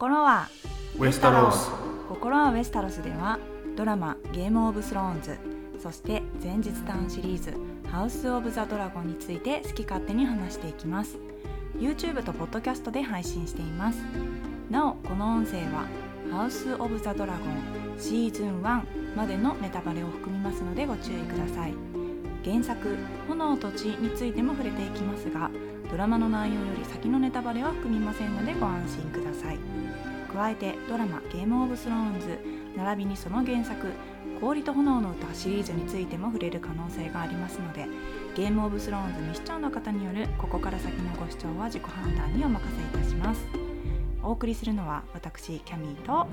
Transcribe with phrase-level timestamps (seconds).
[0.00, 0.48] 心は？
[0.96, 1.70] ウェスタロス
[2.08, 3.38] 心はウェスタロスでは
[3.76, 5.36] ドラマゲームオブスローンズ。
[5.78, 7.52] そして前日談シリーズ
[7.86, 11.18] ハウスオブザドラゴンについて好き勝手に話していきます。
[11.78, 13.98] YouTube と Podcast で配信しています。
[14.70, 15.84] なおこの音声は
[16.32, 18.82] ハウスオブザドラゴンシーズン1
[19.14, 21.74] までのネタバレを含みますのでご注意ください。
[22.42, 22.96] 原作
[23.28, 25.50] 炎と血についても触れていきますが
[25.90, 29.58] ドラマの内容より先のネタバレは含みませんのでご安心ください
[30.32, 32.38] 加えてドラマ「ゲームオブスローンズ」
[32.76, 33.92] 並びにその原作
[34.40, 37.86] 「氷と炎の歌」シリーズについても触れる可能性がありますので
[38.34, 43.44] ゲームオブスローンズ未視聴の方によるここから先のご視聴は自己判断にお任せいたします。
[44.22, 46.26] お送りするのは私キャミーと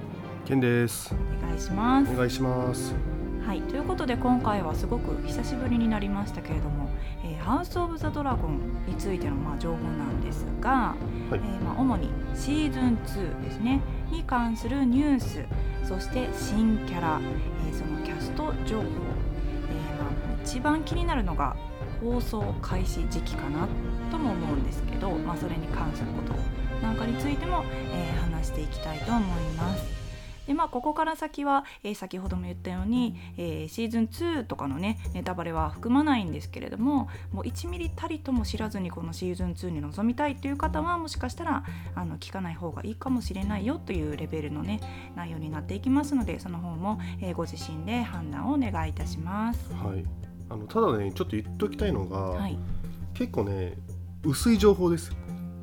[0.45, 1.16] ケンです。
[1.43, 2.13] お願いします。
[2.13, 3.16] お願いします
[3.47, 6.89] はい、ということで今回はすごく久しぶりになりましたけれども
[7.23, 10.95] 「えーハウス・オブ・ザ・ドラゴン」についてのまあ情報なんですが、は
[11.31, 13.79] いえーまあ主にシーズン2ですね
[14.11, 15.45] に関するニュース
[15.85, 21.55] そして新キャラ、えーそのキャスト情報、えーまあ一番気になるのが
[22.02, 23.66] 放送開始時期かな
[24.11, 27.63] とも思うんですけど、まあ、それに関することなんかについても、
[27.94, 29.97] えー話していきたいと思います。
[30.48, 41.64] でまあ、ここから先は、えー先ほども言ったように、えーシーズン2とかのねネタバレは含まないんですけれどももう1ミリたりとも知らずにこのシーズン2に臨みたいという方はもしかしたら
[41.95, 44.80] あの聞かない方がいいかもしれないよというレベルのね
[45.16, 49.72] 内容になっていきますのでその方も、えーご自身で判断をお願いいたします。
[49.73, 50.03] はい。
[50.50, 52.58] あのただねちょっと言っておきたいのが、はい、
[53.14, 53.78] 結構ね
[54.23, 55.12] 薄い情報です、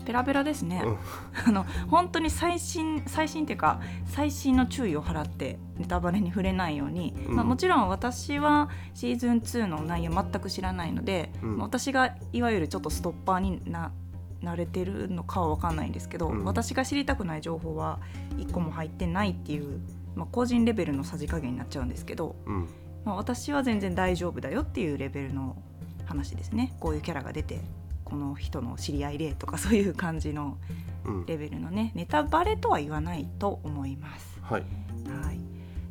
[0.05, 0.99] ペラペラですね、うん。
[1.47, 7.37] あの本当に最新最新っていうか最新の注意を払ってネタバレに触れないように、うん。
[7.37, 11.57] まあ、もちろん私はシーズン2の内容全く知らないので、うん。
[11.59, 13.93] まあ私がいわゆるちょっとストッパーにな
[14.43, 16.45] 慣れてるのかは分かんないんですけど、うん。
[16.45, 17.99] 私が知りたくない情報は
[18.37, 19.81] 1個も入ってないっていう、
[20.15, 22.69] まあ、個人レベルのさじ加減になっちゃうんですけど、うん。
[23.05, 25.57] まあ、私は全然大丈夫だよっていうレベルの
[26.05, 26.75] 話ですね。
[26.81, 27.61] こういうキャラが出て
[28.15, 30.57] この人の知り合いでとかそういう感じの
[31.05, 31.27] うん。
[31.27, 34.39] レベルのねネタバレとは言わないと思います。
[34.41, 34.63] はい。
[34.63, 35.41] はい。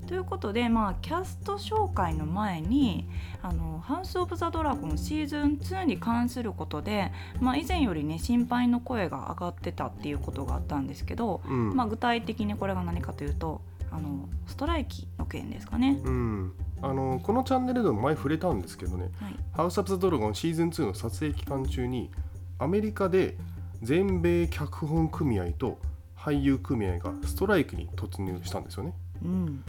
[0.07, 3.07] ということで、まあ、キャスト紹介の前に
[3.43, 7.11] 「あのハウス・オブ・ザ・ドラゴン」シーズン2に関することで、
[7.41, 13.61] まあ、以前よりね心配の声が上がってたっていうことがあったんですけど、うん、まあ、具体的にこれが何かというと
[13.91, 15.99] あのストライキの件ですかね。
[16.03, 16.53] うん
[16.83, 19.09] あのこのチャンネルでも前触れたんですけどね。
[19.19, 22.11] はい「ハウス・オブ・ザ・ドラゴン」シーズン2の撮影期間中に
[22.59, 23.37] アメリカで
[23.81, 25.79] 全米脚本組合と
[26.17, 28.93] 俳優組合がストライキに突入したんですよね。
[29.23, 29.63] うん。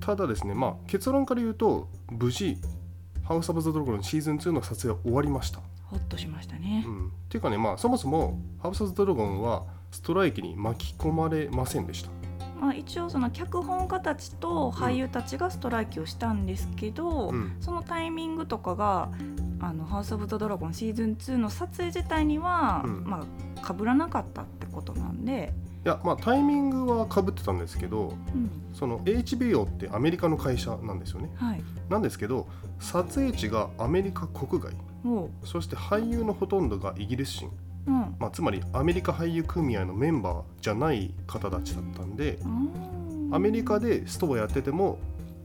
[0.00, 2.56] ただですねまあ結論から言うと無事
[3.24, 5.60] 「ハウス・オブ・ザ・ドラゴン」シーズン2の撮影は終わりました。
[5.84, 6.84] ほっとしましたね。
[6.86, 6.90] う。
[6.90, 12.21] ん、っていうかねまあそもそも「ハウス・オブ・ザ・ドラゴン」はストライキに巻き込まれませんでした
[12.62, 17.56] まあ、一応その脚本家たちと俳優たちがストライキをしたんですけど、うん。
[17.60, 19.10] そのタイミングとかが
[19.60, 23.04] 「あのハウス・オブ・ザ・ドラゴン」シーズン2の撮影自体には、うん。
[23.04, 23.26] ま
[23.58, 25.52] あ被らなかったってことなんで、
[25.84, 28.48] いやまあタイミングはかぶってたんですけどうん。
[28.72, 31.32] その HBO ってアメリカの会社なんですよね。
[31.34, 32.46] はい、なんですけど
[32.78, 34.72] 撮影地がアメリカ国外。
[35.02, 37.50] もそして俳優のほとんどがイギリス人、
[37.86, 38.16] う、うん。
[38.18, 44.98] まあ、つまりアメリカ俳優組合のメンバーじゃない方たちだったんであーアメリカでストをやってても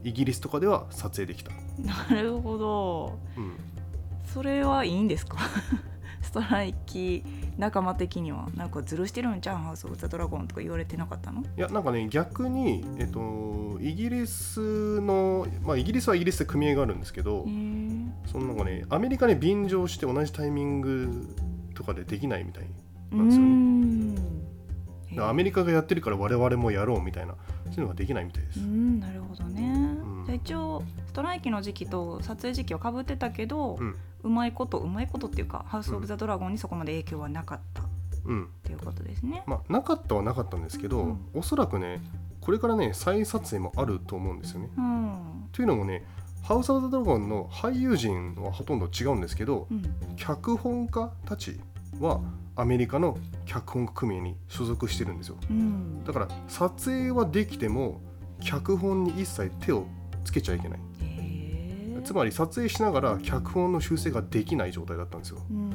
[0.04, 1.50] イギリスとかでは撮影できた、
[2.12, 3.18] なるほど。
[3.36, 3.52] うん、
[4.32, 5.38] それはいいんですか？
[6.22, 7.24] ストライキ
[7.56, 9.58] 仲間的にはなんかずるしてるんじゃん？
[9.62, 11.40] ハウス・オブ・ザ・ドラゴンとか言われてなかったの？
[11.42, 17.44] いやなんかね逆に、えっと、イギリスの、まあ、イギリスはイギリスで組合があるんですけど
[18.26, 21.34] そのなんかねアメリカに便乗して同じタイミング
[21.78, 22.64] とかでできないみたい
[23.12, 25.28] うなんですよね。
[25.28, 27.34] アメリカがやってるから我々もやろうみたいな
[27.66, 28.60] そういうのができないみたいです。
[28.60, 28.62] う。
[28.64, 30.24] んなるほどね、ん。
[30.26, 33.84] じゃあ一応ストライキの時期と撮影時期はかぶってたけど、う
[34.24, 37.86] うんまいことうまいことっていうか「ハウス・オブ・ザ・ドラゴン」にそこまで影響はなかったっ
[38.24, 39.44] うんていうことですね。
[39.46, 41.18] まあ、なかったはなかったんですけど、うん。
[41.34, 42.02] おそらくね
[42.40, 44.70] これからね再撮影もあると思うんですよね。
[44.76, 45.48] うん。
[45.52, 46.04] というのもね
[46.42, 49.82] 「ハウス・オブ・ザ・ドラゴン」の俳優陣はほとんど違うんですけどうん。
[50.16, 51.60] 脚本家たち
[52.00, 52.20] は
[52.56, 53.16] アメリカの
[53.46, 55.36] 脚本家組合に所属してるんですよ。
[55.48, 56.04] うん。
[56.04, 58.00] だから撮影はできても
[58.40, 59.86] 脚本に一切手を
[60.24, 60.80] つけちゃいけない。
[62.04, 65.38] つまり撮影しながら脚本の修正ができない状態だったんですよ。
[65.50, 65.70] うん。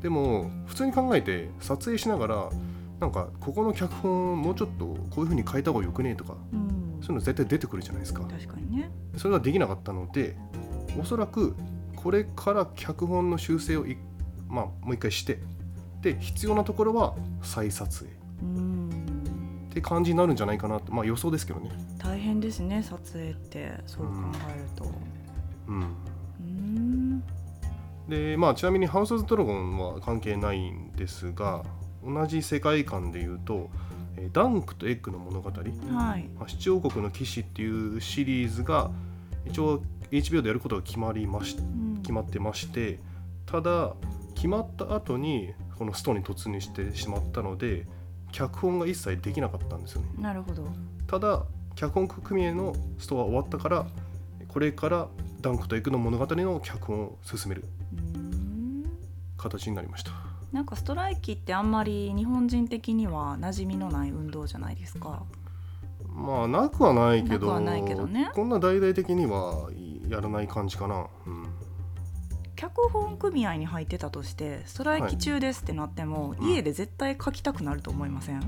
[0.00, 2.50] でも普通に考えて撮影しながら
[3.00, 6.98] なんかここの脚本もうちょっとこういう風に変えた方がよくねとかうん。
[7.00, 8.22] そういうの絶対出てくるじゃないですか。
[8.22, 8.90] 確かにね。
[9.16, 10.36] それができなかったので
[10.98, 11.54] おそらく
[11.96, 13.96] これから脚本の修正をい、
[14.48, 15.38] まあ、もう一回して
[16.04, 18.10] で必要なところは再撮影。
[18.42, 18.88] うん。
[19.68, 20.92] っって感じになるんじゃないかなと。
[20.92, 21.70] まあ予想ですけどね。
[21.98, 23.72] 大変ですね撮影って。
[23.86, 24.12] そう考
[24.54, 24.84] えると。
[25.66, 25.96] うん。
[26.40, 27.24] うん。
[28.08, 31.64] でまあちなみに「ハウス・オブ・ドラゴン」は関係ないんですが
[32.06, 33.70] 同じ世界観でいうと
[34.18, 35.62] 「えーダンクとエッグの物語」は
[36.18, 36.28] い。
[36.38, 38.90] まあ七王国の騎士」っていうシリーズが
[39.46, 41.96] 一応 HBO でやることが決まりましうん。
[42.02, 43.00] 決まってまして
[43.46, 43.94] ただ
[44.34, 47.86] 決まった後にこのストーンに突入してしまったので
[48.32, 50.08] 脚本が一切できなかったんですよね。
[50.18, 50.66] なるほど。
[51.06, 51.44] ただ
[51.74, 53.86] 脚本組合のストは終わったから
[54.48, 55.08] これから
[55.40, 58.84] ダンクとエッグの物語の脚本を進めるうん。
[59.36, 60.12] 形になりました。
[60.52, 65.24] なんかストライキってあんまり日本人的には馴染みのない運動じゃないですか。
[66.08, 68.30] まあなくはないけどなくはないけどね。
[68.32, 69.68] こんな大々的には
[70.08, 71.43] やらない感じかな、うん、
[72.64, 76.48] 脚本組合に入ってたとしてストライキ中ですってなっても、うん。
[76.50, 78.40] 家で絶対書きたくなると思いません？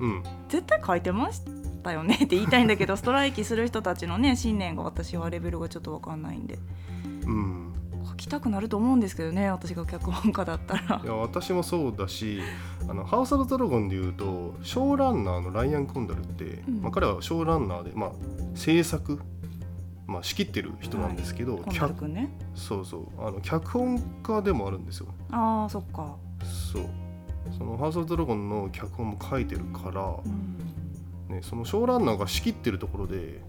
[0.00, 1.42] うん、絶対書いてまし
[1.82, 6.58] たよねって言いたいんだけど ストライキする人たちのね信念が私はレベルがちょっと分かんないんで。
[7.26, 7.72] うん、
[8.08, 11.02] 書きたくなると思うんですけどね私が脚本家だったら。
[11.04, 12.40] いや私もそうだし
[12.88, 16.80] あのハウス・オブ・ドラゴンでいうとショーランナーのライアン・コンダルって、うん。
[16.80, 18.10] まあ、彼はショーランナーで、まあ、
[18.54, 19.20] 制作、
[20.10, 22.30] まあ、仕切ってる人なんですけど、コンダル脚くんね。
[22.56, 23.06] そうそう。
[23.18, 25.06] あの脚本家でもあるんですよ。
[25.30, 26.16] ああそっか。
[26.72, 26.86] そう。
[27.56, 31.36] そのハウス・オブ・ドラゴンの脚本も書いてるから、うん。
[31.36, 33.40] ね、そのショーランナーが仕切ってるところで、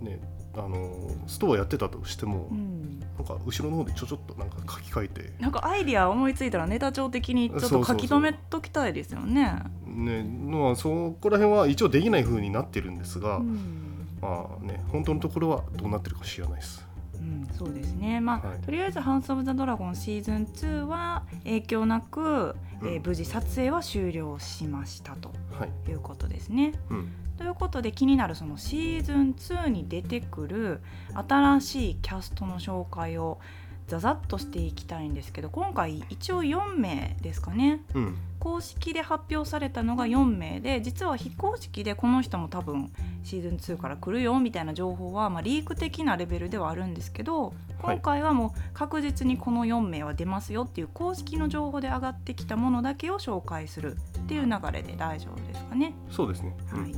[0.00, 0.20] ね、
[0.54, 3.00] あのストアやってたとしても、うん。
[3.00, 9.58] なんか後ろの方でちょちょっとなんか書き換えて、なんかアイディア思いついたらネタ帳的にちょっと書き留めときたいですよね。
[9.84, 13.85] ねのはそこら辺は一応できない風になってるんですが、うん
[14.20, 16.86] まあね本当のところはどうなってるか知らないです。
[17.14, 18.58] うん、そうですね、まあはい。
[18.60, 23.02] とりあえず「ハウス・オブ・ザ・ドラゴン」シーズン2は影響なく、えーうん。
[23.02, 26.72] 無事撮影は終了しましたとはい、いうことですね。
[26.90, 27.08] うん、
[27.38, 30.82] ということで気になるそのシーズン2に出てくる
[31.14, 33.38] 新しいキャストの紹介を
[33.86, 37.82] ざざっとしていきたいんですけど今回一応4名ですかね。
[37.94, 42.92] うん、公式で発表されたのが4名で実は非公式でこの人も多分
[43.22, 47.96] シーズン2から来るよみたいな情報は、まあ、リーク的なレベルではあるんですけどはい。
[47.96, 55.94] 今回はもう確実にこの4名は出ますよっていう公式の情報で上がってきたものだけを紹介するっていう流れで大丈夫ですかね。
[56.10, 56.56] そうですね。
[56.72, 56.82] うん。
[56.82, 56.92] はい、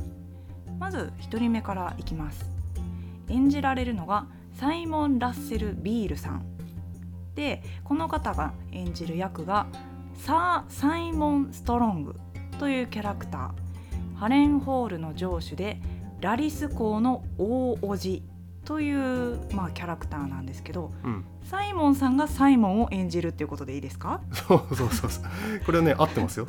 [0.79, 2.49] まず1人目からいきます。
[3.27, 6.58] 演じられるのがサイモン・ラッセル・ビールさん
[7.39, 9.67] でこの方が演じる役が
[10.15, 12.15] サー・サイモン・ストロング
[12.59, 13.51] というキャラクター。
[14.17, 15.79] ハレンホールの城主で
[16.19, 18.23] ラリス公の大叔父
[18.65, 24.19] という、まあ、キャラクターなんですけどうん、サイモンさんがサイモンを演じるっていうことでいいですか？
[24.33, 25.09] そうそうそう。
[25.65, 26.47] これはね合ってますよ。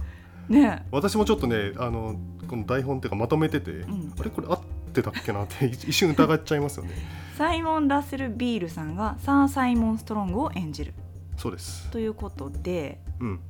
[0.48, 0.84] ね。
[0.90, 2.16] 私もちょっとねあの
[2.48, 4.12] この台本っていうかまとめてて、ん。
[4.18, 4.30] あれ？
[4.30, 6.90] これ合ってたっけなって一瞬疑っちゃいますよね。
[7.36, 10.94] サイモン・ラッセル・ビールさんがサー・サイモン・ストロングを演じる
[11.36, 11.90] そうです。
[11.90, 13.40] ということでうん。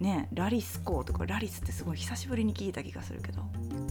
[0.00, 3.40] ねラリスコーとかラリスってすごい久しぶりに聞いた気がするけど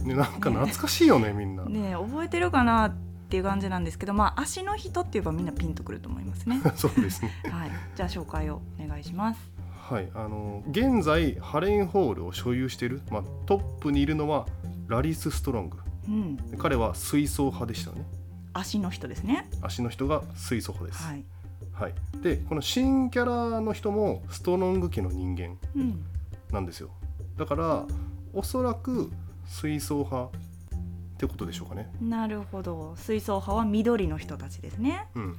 [0.04, 1.64] ねなんか懐かしいよねみんな。
[1.64, 2.94] ね覚えてるかなっ
[3.28, 7.32] ていう感じなんですけどまあ足の人って言えばみんなピンとくると思いますね そうですね。
[7.50, 9.56] はいじゃあ紹介をお願いします
[9.88, 14.46] はい、あの現在ハレンホールを所有している、まあ、トップにいるのは
[14.88, 15.78] ラリス・ストロング
[16.08, 16.36] うん。
[16.36, 18.04] で彼は水槽派でしたね。
[18.52, 19.48] 足の人ですね。
[19.62, 21.24] 足の人が水槽派です、はい。
[21.72, 21.94] はい。
[22.22, 26.04] でこの新キャラの人もストロング家の人間うん。
[26.50, 26.90] なんですよ。
[27.36, 27.84] だから
[28.32, 29.10] おそらく
[29.46, 31.90] 水槽派ってことでしょうかね。
[32.00, 32.94] なるほど。
[32.96, 35.06] 水槽派は緑の人たちですね。
[35.14, 35.36] うん。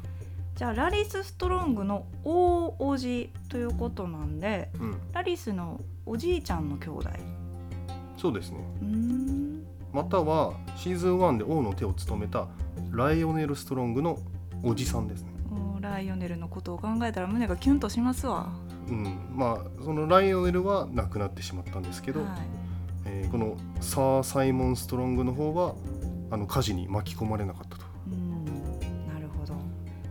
[0.56, 4.98] じゃあラリス・ストロングの大叔父ということなんでうん。
[5.14, 7.10] ラリスのおじいちゃんの兄弟。
[8.18, 8.58] そうですね。
[8.82, 9.57] うーん
[9.98, 12.48] またはシーズン1で王の手を務めた
[12.92, 14.20] ライオネル・ストロングの
[14.62, 18.54] おじさんですねもうライオネルのことを考えたら胸がキュンとしますわ。
[18.88, 22.30] うん、まあそのライオネルは亡くなってしまったんですけど、はい
[23.06, 25.74] えーこのサー・サイモン・ストロングの方は
[26.30, 27.86] あの火事に巻き込まれなかったと。
[28.12, 28.46] うん、
[29.12, 29.56] なるほど。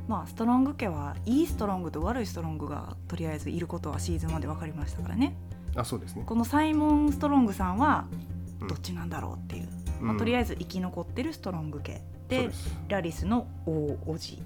[0.08, 5.36] まあストロング家はいいストロングと悪いストロングがとりあえずいることはシーズン1で分かりましたからね。
[5.76, 6.24] あそうですね。
[6.26, 8.24] このサイモン・ストロングさんはう
[8.64, 9.68] んどっちなんだろうっていう、
[10.00, 12.50] まあ、とりあえず生き残ってるストロング家で
[12.88, 14.42] ラリスの大叔父。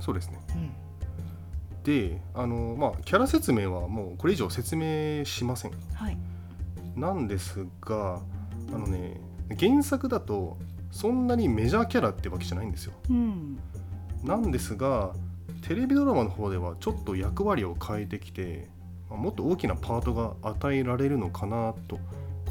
[0.00, 0.40] そうですね。
[0.54, 0.70] うん
[1.84, 5.72] であの、まあ、キャラ説明はもうこれ以上説明しません。
[5.94, 6.18] はい。
[6.94, 8.20] なんですが
[8.72, 9.20] あのね
[9.58, 10.58] 原作だと
[10.90, 12.92] そんなにメジャーキャラってわけじゃないんですよ。
[13.08, 13.58] うん。
[14.22, 15.14] なんですが
[15.66, 18.68] テレビドラマの方ではちょっと役割を変えてきて
[19.08, 21.98] まあもっと大きなパートが与えられるのかなと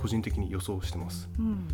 [0.02, 1.30] 個人的に予想してます。
[1.38, 1.68] うん。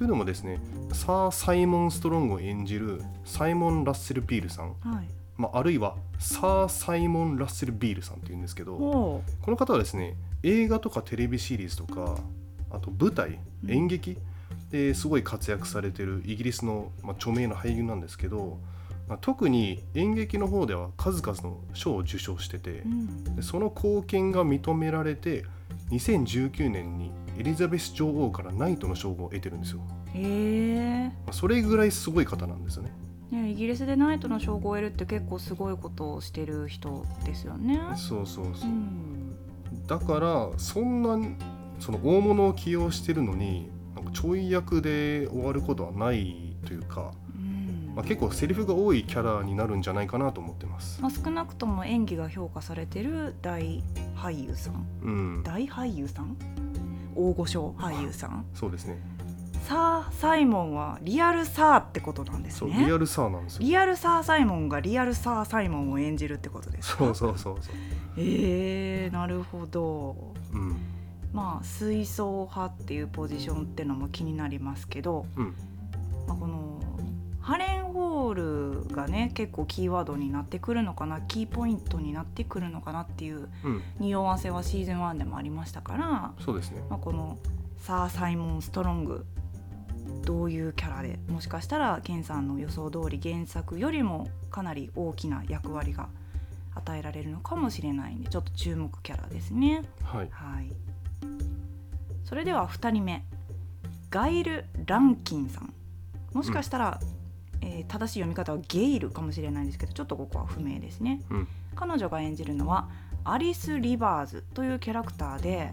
[0.00, 0.58] というのもですね
[0.94, 5.04] サー・サイモン・ストロングを演じるサイモン・ラッセル・ビールさん、はい。
[5.36, 12.16] まあ、あるいはサー・サイモン・ラッセル・ビールさんというんですけどおこの方はですね映画とかテレビシリーズとか
[12.70, 13.70] あと舞台うん。
[13.70, 14.16] 演劇
[14.70, 18.58] ですごい活躍されてるイギリスの、まあ、著名な俳優なんですけど、
[19.06, 23.36] まあ、特に演劇の方では数々の賞を受賞しててうん。
[23.36, 25.44] でその貢献が認められて
[25.90, 29.80] 2019年にエリザベス女王からナイトの称号を得てるんですよ、
[30.14, 31.04] へえ。
[31.08, 32.92] まあ、それぐらいすごい方なんですよね。
[33.30, 37.80] ね、イギリスでナイトの称号を得るって結構すごいことをしてる人ですよね。
[37.96, 38.70] そうそうそう。
[38.70, 39.36] う、ん、
[39.86, 41.18] だからそんな
[41.78, 47.19] その大物を起用してるのになんかちょい役で終わることはないというか、うん
[48.00, 51.02] まあ、結構セリフが多いキャラになるんじゃないかなと思ってます。
[51.02, 53.82] まあ、少なくとも演技が評価されてる大
[54.16, 54.86] 俳優さん。
[55.02, 55.42] うん。
[55.42, 56.34] 大俳優さん？
[57.14, 58.46] 大御所俳優さん？
[58.54, 58.98] そうですね。
[59.66, 63.60] サー・サイモンはリアルサーってことなんですそうねリアルサーなんですよ。
[63.60, 67.04] リアルサー・サイモンがリアルサー・サイモンを演じるってことですか？
[67.04, 67.74] そうそうそうそう。
[68.16, 70.32] えー、なるほど。
[70.54, 70.76] うん。
[71.34, 75.54] まあ水槽派っていうポジションってのも気になりますけど、うん。
[76.26, 76.80] まあ、この
[77.50, 83.82] ハレンホールがね結構キーワードになってくるのかなキーポイントになってくるのかなっていううん。
[83.98, 86.80] 匂わせはシーズン1でもありましたから、そうですね。
[86.88, 87.38] まあ、この
[87.78, 89.26] サー・サイモン・ストロング
[90.24, 96.08] どういうキャラでもしかしたらケンさんの予想通り原作よりもかなり大きな役割が
[96.76, 99.82] 与えられるのかもしれないんでちょっと注目キャラですね。
[100.04, 100.28] はい。
[100.30, 100.70] はい、
[102.24, 103.24] それでは2人目。
[104.08, 105.74] ガイル・ランキンさん。
[106.32, 107.00] もしかしたら、
[107.62, 111.48] えー正しい読み方はゲイルかもしれないんですけどちょっとここは不明ですね、うん。
[111.74, 112.88] 彼女が演じるのは
[113.24, 115.72] アリス・リバーズというキャラクターで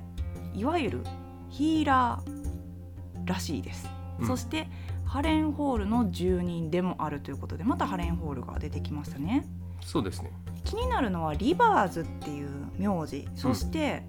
[0.53, 1.03] いわゆる
[1.49, 3.87] ヒーラーらしいです、
[4.19, 4.27] うん。
[4.27, 4.67] そして
[5.05, 9.47] ハレンホールの住人でもあるということでまたハレンホールが出てきましたね。
[9.81, 10.31] そうですね。
[10.65, 13.27] 気になるのはリバーズっていう名字。
[13.35, 14.03] そして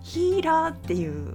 [0.00, 1.34] ヒーラーっていう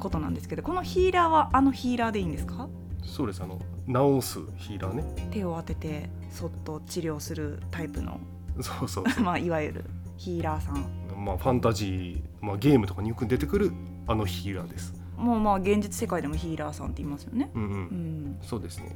[0.00, 2.68] ことなんですけどこのヒーラーはあのヒーラーでいいんですか？
[3.04, 3.42] そうです。
[3.42, 5.28] あの治すヒーラーね。
[5.30, 8.20] 手を当ててそっと治療するタイプの。
[8.60, 9.84] そうそう まあいわゆる
[10.16, 10.84] ヒーラーさん。
[11.24, 13.72] まあファンタジー、まあ、ゲームとかによく出てくる
[14.06, 14.94] あのヒーラーです。
[15.16, 17.50] もうまあ現実世界でもヒーラーさんって言いますよね。
[17.54, 17.70] うんうん。
[17.70, 18.38] うん。
[18.42, 18.94] そうですね。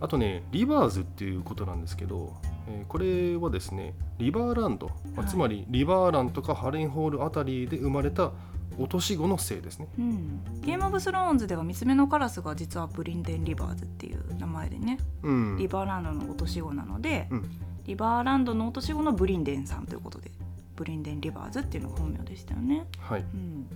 [0.00, 2.34] あとねリバーズっていうことなんですけど、
[2.68, 5.28] えーこれはですねリバーランド、まあはい。
[5.28, 8.32] つまりリバーランとかハレンホールあたりで生まれた
[8.78, 9.88] 落とし子の姓ですね。
[9.98, 14.98] うん、ゲームオブスローンズでは三つ目のカラスが実はブリンデン・リバーズっていう名前でね。
[15.22, 15.56] うん。
[15.58, 17.50] リバーランドの落とし子なので、うん。
[17.86, 20.30] リバーランドの落とし子のブリンデンさんということで
[20.76, 22.86] ブリンデン・リバーズっていうのが本名でしたよね。
[23.00, 23.20] はい。
[23.20, 23.66] うん、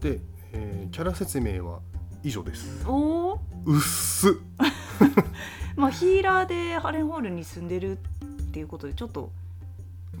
[0.00, 0.20] で、
[0.52, 1.78] えーキャラ説明は
[2.22, 2.84] 以上です。
[2.86, 4.36] おおうっす
[5.76, 9.30] まあヒーラーでハレンホールに住んでるっていうことでちょっと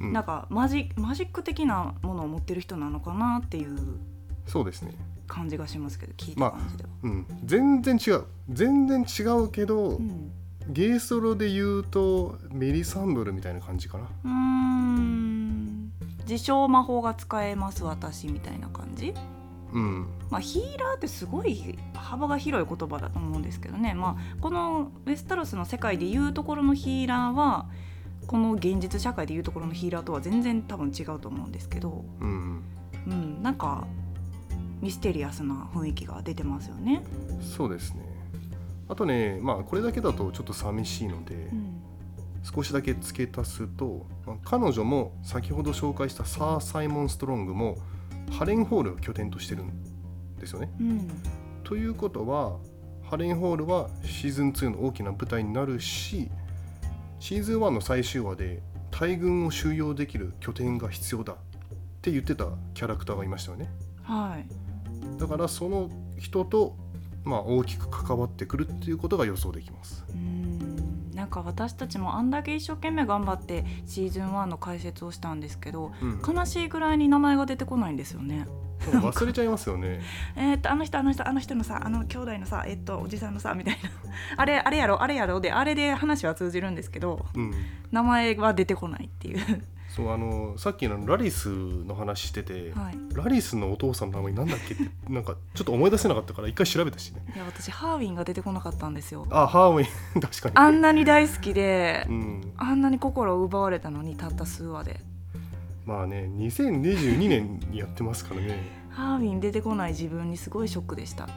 [0.00, 0.12] うん。
[0.12, 3.78] なんかマジマジック的なものを持ってる人なのかなっていう
[4.46, 4.92] そうですね。
[5.26, 6.90] 感じがしますけど聞いまあた感じでは。
[7.02, 7.26] うん。
[7.44, 8.24] 全然違う。
[8.50, 10.30] 全然違うけど、うん。
[10.68, 14.04] ゲイソロで言うとメリサンブルみたいな感じかな。
[14.04, 15.92] うーん。
[16.28, 19.12] 自称魔法が使えます私みたいな感じ？
[19.72, 20.06] うん。
[20.30, 23.92] まあヒーラーってすごい幅が広い言葉だと思うんですけどね。
[23.92, 27.66] まあこのウェスタロスの世界でいうところのヒーラーは
[28.26, 32.62] この現実社会でいうところのヒーラーとは全然多分違うと思うんですけどうん
[33.06, 33.86] うんなんか
[34.80, 37.02] ミステリアスな雰囲気が出てますよね。
[37.40, 38.02] そうですね
[38.88, 41.80] あとねまあこれだけだとちょっと寂しいので、うん
[42.44, 47.78] 少しだけ付け足すと、まあ彼女も先ほど紹介したサー・サイモン・ストロングも
[48.30, 49.70] ハレンホールを拠点としてるん
[50.38, 50.70] ですよね。
[50.78, 51.08] うん
[51.64, 52.58] ということは
[53.02, 56.30] ハレンホールはシーズン2の大きな舞台になるし
[57.24, 61.36] シーズン1の最終話で大軍を収容できる拠点が必要だっ
[62.02, 63.70] て言ってたキャラクターがいましたよね。
[64.02, 65.88] はいだからその
[66.18, 66.76] 人と、
[67.24, 70.04] まあ、大きく関わってくるっていうことが予想できます。
[70.10, 78.46] うんなんか私たちもあんだけ一生懸命頑張ってシーズン1の解説をしたんですけどうん、悲しいぐらいに名前が出てこないんですよね。
[78.80, 80.00] 忘れちゃいますよね。
[80.36, 83.90] えーっとあの人あの人あの人のさあの兄弟のさえっとおじさんのさみたいな。
[84.36, 85.02] あれあれやろ？
[85.02, 85.40] あれやろ？
[85.40, 87.52] であれで話は通じるんですけどうん。
[87.90, 89.64] 名前は出てこないっていう。
[89.88, 92.98] そうあのさっきのラリスの話してて、はい。
[93.14, 97.24] ラリスのお父さんの名前なんだっけってなんかちょっと思い出せなかったから一回調べたしね。
[97.34, 99.24] いや私ハーウィンが出てこなかったんですよ。
[99.30, 99.86] あハーウィン。
[100.20, 100.56] 確かに。
[100.56, 105.00] あんなに大好きでうん、あんなに心を奪われたのにたった数話で
[105.86, 108.84] まあね2022年にやってますからね。
[108.90, 111.24] ハーウィン出てこない自分にすごいショックでした。
[111.24, 111.28] あ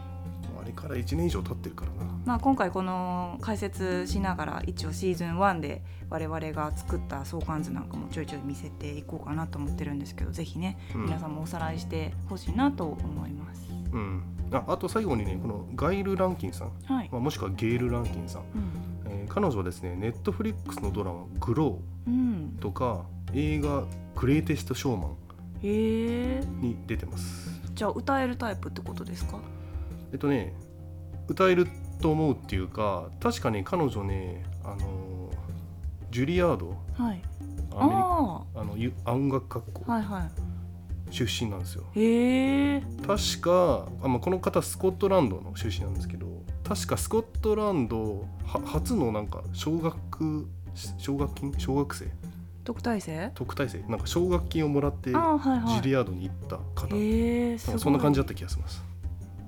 [0.66, 2.12] れから1年以上経ってるからな。
[2.26, 11.04] まあ、今回この解説しながら一応シーズン1で我々が作った相関図なんかもちょいちょい見せていこうかなと思ってるんですけどぜひね、うん。
[11.06, 13.62] 皆さんもおさらいしてほしいなと思います。
[13.92, 14.24] うん。
[14.52, 19.12] ああと最後にねこのガイル・ランキンさん、はい、まあ、もしくはゲイル・ランキンさん、うん。
[19.12, 22.54] えー彼女はですねネットフリックスのドラマ「グロうん。
[22.58, 23.84] ー」とか映画
[24.20, 25.10] 「グレイテスト・ショーマ
[25.64, 27.62] え」に出てます。
[27.74, 29.40] じゃあ歌えるタイプってことですか？
[30.12, 30.54] えっとね
[31.28, 31.68] 歌える
[32.02, 35.38] と思うっていうか確かね彼女ねあのー
[36.10, 36.70] ジュリアード。
[36.94, 37.22] はい。
[37.76, 39.84] アメリカああのゆ音楽学校。
[39.88, 40.30] あはいは
[41.12, 41.84] 出身なんですよ。
[41.96, 46.28] いへえ確かあ、まあ、この方スコットランドの出身なんですけど
[46.64, 50.50] 確かスコットランドは初のなんか奨学
[50.98, 52.06] 奨学金奨学生
[52.68, 53.32] 特待生？
[53.34, 53.90] 特待生。
[53.90, 55.16] なんか奨学金をもらってジリ
[55.96, 57.80] アードに行った方、へえすごい。
[57.80, 58.84] そんな感じだった気がします。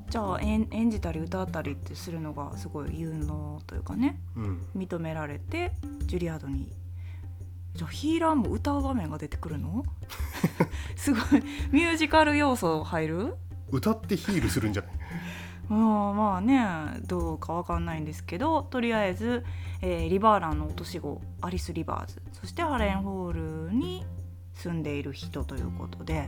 [0.09, 4.21] じゃあ演演じたり歌ったりってするのがすごい有能というかね。
[4.37, 4.61] うん。
[4.73, 5.73] 認められて
[6.05, 6.71] ジュリアードに。
[7.75, 9.83] じゃあヒーラーも歌う場面が出てくるの？
[10.95, 11.21] すごい。
[11.71, 13.35] ミュージカル要素入る？
[13.69, 14.91] 歌ってヒールするんじゃない？
[15.69, 19.45] まあまあねどうかわかんないんですけどとりあえず、
[19.81, 24.05] えーリバーランの落とし子アリス・リバーズそしてハレンホールに
[24.55, 26.27] 住んでいる人ということで、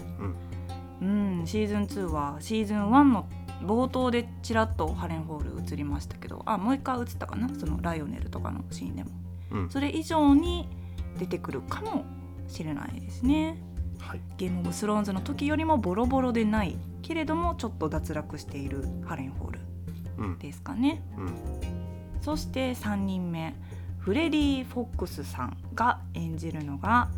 [1.01, 3.27] うん、シーズン2はシーズン1の
[3.63, 9.09] 冒頭でちらっとハレンホール映りましたけどあもう一回映ったかなそのライオネルとかのシーンでも。
[9.51, 9.69] うん。
[9.69, 10.67] それ以上に
[11.19, 12.05] 出てくるかも
[12.47, 13.61] しれないですね。
[13.99, 14.21] はい。
[14.37, 19.59] ゲームオブスローンズの時よりもボロボロでないけれどもちょっと脱落しているハレンホール
[20.17, 20.39] うん。
[20.39, 21.01] ですかね。
[21.17, 21.33] うん。
[22.21, 23.55] そして3人目
[23.97, 27.09] フレディ・フォックスさんが演じるのが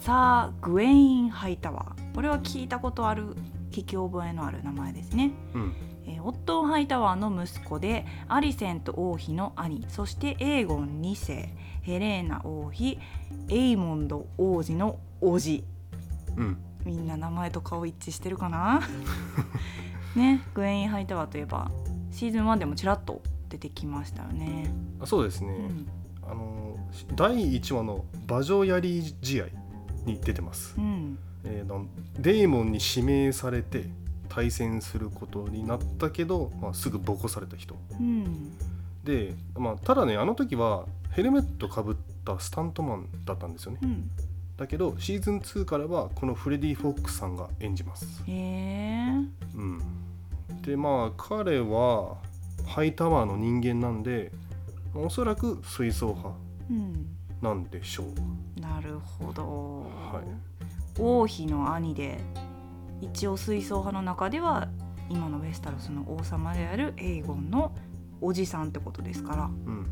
[0.00, 2.14] サー・グエイン・ハイタワー。
[2.14, 3.34] これは聞いたことある
[3.70, 5.74] 聞き覚えのある名前ですね、うん。
[6.06, 9.84] えーオットー・ハイタワーの息子でアリセント王妃の兄。
[9.88, 11.48] そしてエーゴン2世
[11.82, 12.98] ヘレーナ王妃
[13.48, 15.64] エイモンド王子の叔父。
[16.36, 18.82] うんみんな名前と顔一致してるかな？
[20.14, 21.70] ねグエイン・ハイタワーといえば
[22.12, 25.88] シーズン1でもちらっと出てきましたよね、あそうですね、うん。
[26.28, 26.76] あの
[27.14, 29.46] 第1話の「馬上槍試合」
[30.06, 31.18] に出てます、うん。
[31.44, 31.86] えー
[32.18, 33.88] デーモンに指名されて
[34.28, 37.76] 対戦することになったけど、まあ、すぐボコされた人。
[37.92, 38.56] うん。
[39.04, 43.78] で、まあ、ただねあの時はヘルメットかぶったスタントマンだったんですよね。
[43.82, 44.10] うん
[44.56, 48.22] だけどシーズン2からはこのフレディ・フォックスさんが演じます。
[48.26, 49.08] へえ
[49.54, 49.80] うん。
[50.62, 52.16] でまあ彼は
[52.66, 54.32] ハイタワーの人間なんで
[54.94, 56.30] おそらく水槽派
[56.70, 57.06] うん。
[57.42, 58.60] なんでしょう。
[58.60, 60.24] なるほど、はい。
[60.98, 62.20] 王妃の兄で
[63.00, 64.68] 一応水槽派の中では
[65.10, 67.74] 今のウェスタロスの王様であるエイゴンの
[68.20, 69.44] おじさんってことですから。
[69.44, 69.86] うん。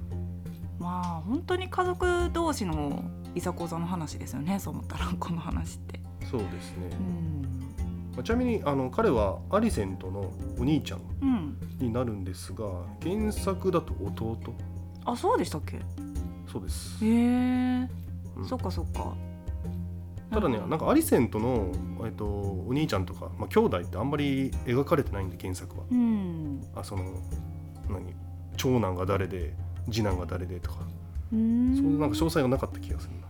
[0.78, 3.02] まあ本当に家族同士の
[3.34, 6.00] いざこざの話ですよねそう思ったらこの話って。
[6.30, 7.42] そうですね、うん。
[8.14, 12.64] まあちなみにあの彼はアリセントのお兄ちゃんうん、になるんですが
[13.02, 14.38] 原作だと弟？
[15.04, 15.80] あそうでしたっけ？
[16.50, 17.04] そうです。
[17.04, 17.88] へえ、
[18.36, 18.46] うん。
[18.46, 19.14] そっかそっか。
[20.30, 21.70] ただねなんかアリセントの、
[22.04, 25.84] えっと、お兄ちゃんとか、まあ、兄弟ってあんまり描かれてないんで原作は。
[25.90, 26.60] うん。
[26.74, 27.04] あその
[27.88, 28.14] 何？
[28.56, 29.54] 長男が誰で
[29.90, 30.78] 次男が誰でとか。
[30.80, 31.01] うーん
[31.32, 33.26] そんななんか詳細がなかった気がするな。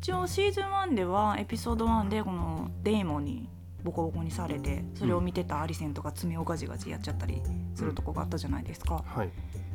[0.00, 3.48] 一応シーズン1ではエピソード1でこのデーモンに
[3.82, 7.42] ボコボコにされてそれを見てたアリセンとか爪をガジガジやっちゃったり
[7.74, 9.30] するとこがあったじゃないですか、はい。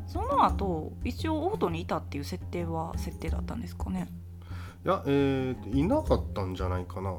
[0.07, 4.07] その後一応オートにいたっていう設定は設定だったんですかね。
[4.85, 7.15] いやえー、いなかったんじゃないかな。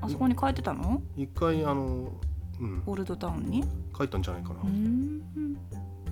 [0.00, 1.00] あそこに帰ってたの？
[1.16, 2.12] 一回あの
[2.60, 2.82] うん。
[2.86, 3.64] オールドタウンに？
[3.96, 5.56] 書いたんじゃないかな、うーん。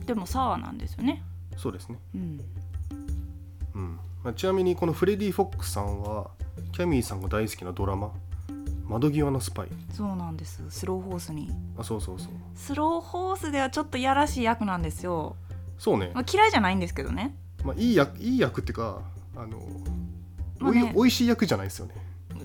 [0.06, 1.22] でもサーなんですよね。
[1.56, 1.98] そうですね。
[2.14, 2.40] うん
[3.80, 3.98] うん。
[4.22, 6.30] まあ、ちなみにこのフレディ・フォックスさんは
[6.72, 8.12] キャミーさんが大好きなドラマ
[8.86, 9.68] 「窓際のスパイ。
[9.92, 10.62] そうなんです。
[10.68, 12.32] スローホースに」あそうそうそう。
[12.54, 15.36] スローホースではちょっとやらしい役なんですよ、
[15.78, 17.34] そうね、まあ、嫌いじゃないんですけどね。
[17.64, 19.00] まあ、いい役いい役っていうか
[19.36, 19.58] あの、
[20.58, 20.92] まあね。
[20.94, 21.94] おいしい役じゃないですよね。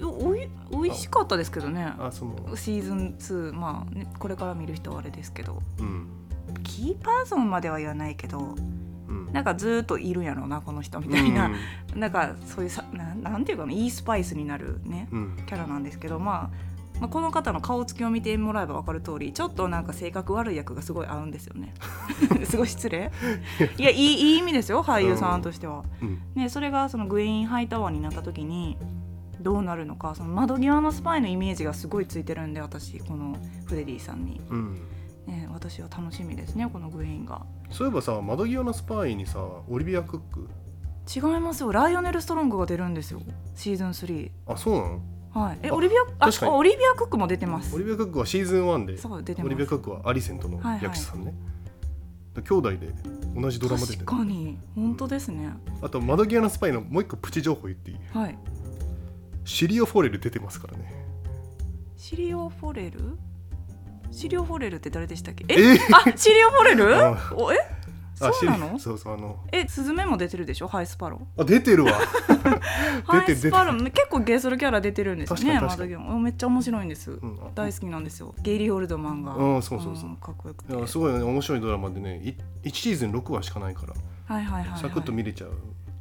[0.01, 1.93] おおいおいしかったですけどね。
[1.99, 2.55] あその。
[2.55, 5.61] シーズン2まあ、ね、これから見る人はあれですけど。
[5.79, 6.07] うん。
[6.63, 8.74] キーパーソンまでは言わないけどうん
[9.35, 11.51] なんかずーっといるんやろうなこの人みたいな、
[11.93, 21.73] なんかそういうさななんていうかないいスパイスになるねうん、うんキャラなんですけど、まあ、まあこの方の顔つきを見てもらえば分かる通りちょっとなんか性格悪い役がすごい合うんですよね。
[22.45, 23.11] すごい失礼。
[23.77, 25.83] いやいいいい意味ですよ俳優さんとしては。
[26.01, 26.21] うん。
[26.33, 28.77] ね、それがそのグエイン・ハイタワーになった時に
[29.41, 34.81] どうなるのかその窓際のスパイのイメージがすごいついてるんで私このフレディさんに、うん
[35.27, 37.45] ね、私私は楽しみですねこのグエインが。
[37.71, 40.47] そういえばさ窓際のスパイにさオリビア・クック？
[41.13, 41.71] 違いますよ。
[41.71, 43.21] ライオネル・ストロングが出るんですよ
[43.55, 45.01] シーズン3あそうなの？
[45.31, 45.59] はい。
[45.63, 47.75] えあオリビアあオリビア・クックも出てます。
[47.75, 49.47] オリビア・クックはシーズン1でそう出てます。
[49.47, 50.83] オリビア・クックはアリセントのはいはい。
[50.83, 51.33] 役者さんね、
[52.35, 52.93] 兄弟で
[53.35, 54.59] 同じドラマ出て確るかに。
[54.75, 55.49] 本当ですね、
[55.81, 57.97] あと窓際のスパイのもう一個プチ情報言っていい？
[58.13, 58.37] はい。
[59.43, 61.03] シリオ・フォレル出てますからね。
[61.97, 63.17] シリオ・フォレル？
[64.11, 65.45] シリオ・フォレルって誰でしたっけ？
[65.49, 65.75] え？
[65.75, 65.79] え？
[65.93, 66.95] あシリオ・フォレル？
[66.95, 67.33] あ。
[67.35, 67.57] おえ？
[68.21, 68.79] あそうなの？
[68.79, 69.37] そうそうあの。
[69.51, 70.67] えスズメも出てるでしょ？
[70.67, 71.93] ハイスパロあ出てるわ。
[73.05, 77.49] ハイスパロ結構ゲイソルキャラ出てるんですよね窓際めっちゃ面白いんです、うんあ。
[77.53, 78.33] 大好きなんですよ。
[78.41, 79.35] ゲイリー・オールドマンが。
[79.35, 80.09] うんそうそうそう。
[80.11, 80.73] んかっこよくて。
[80.73, 81.21] いやすごいね。
[81.21, 82.21] 面白いドラマでね
[82.63, 83.93] い1シーズン6話しかないから。
[84.33, 85.51] はいはいはい、はい、サクッと見れちゃう、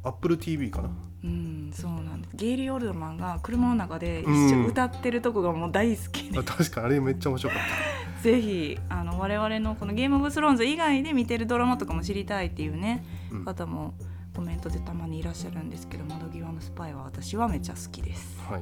[0.05, 0.89] アップル TV かな？
[1.23, 2.35] うんそうなんです。
[2.35, 4.65] ゲイリー・オールドマンが車の中で一うん。
[4.65, 6.85] 緒歌ってるとこがもう大好きで、あ確かに。
[6.85, 7.59] あれめっちゃ面白かっ
[8.21, 13.93] ぜひあの我々のこのゲームオブスローンズ以外で見てるドラマとかも知りたいっていうね、た、うん、方も
[14.35, 18.39] コメントでたまにいらっしゃるんですけど窓際のスパイは私はめっちゃ好きです。
[18.49, 18.53] はい。
[18.55, 18.59] は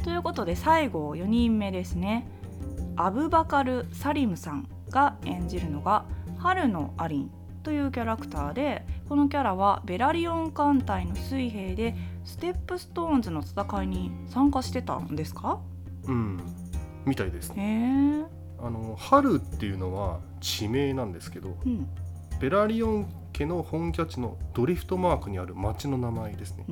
[0.00, 2.26] い、ということで最後4人目ですね。
[2.96, 6.04] アブバカル・サリムさんが演じるのが
[6.38, 7.30] ハルのアリン
[7.66, 15.58] というキャラクターでこのキャラはベラリオン艦隊の水兵でステップストーンズの戦いに参加してたんですか？
[16.04, 16.40] うん
[17.04, 17.52] みたいです。
[17.52, 18.24] へねえ、
[18.60, 21.88] あの春っていうのは地名なんですけどうん、
[22.40, 26.66] ベラリオン家の本拠地のドリフトマークにある町の名前ですね。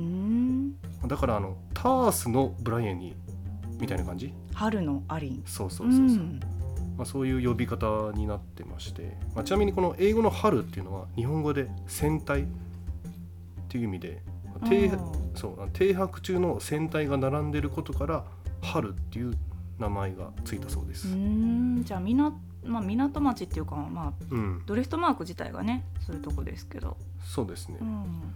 [1.07, 3.17] だからあのタースのブライアンに
[3.81, 4.33] みたいな感じ？
[4.53, 5.43] 春のアリン。
[5.45, 6.39] そうそうそうそう、ん
[6.97, 12.45] まあ、そういう呼び方になってまして、まあ、ちなみにこの英語の春っていうのは日本語で戦隊っ
[13.67, 14.21] ていう意味で
[14.67, 14.91] 停
[15.35, 18.23] そう停泊中の戦隊が並んでることから
[18.61, 19.37] 春っていう
[19.79, 21.07] 名前がついたそうです。
[21.07, 21.15] うー。
[21.15, 21.83] ん。
[21.83, 27.77] じゃあみな、まあ、港町っていうか、まあ、うん、ドリフトマーク自体がねそういうとこですけど、そうですね。
[27.81, 27.83] う。
[27.83, 28.33] ん。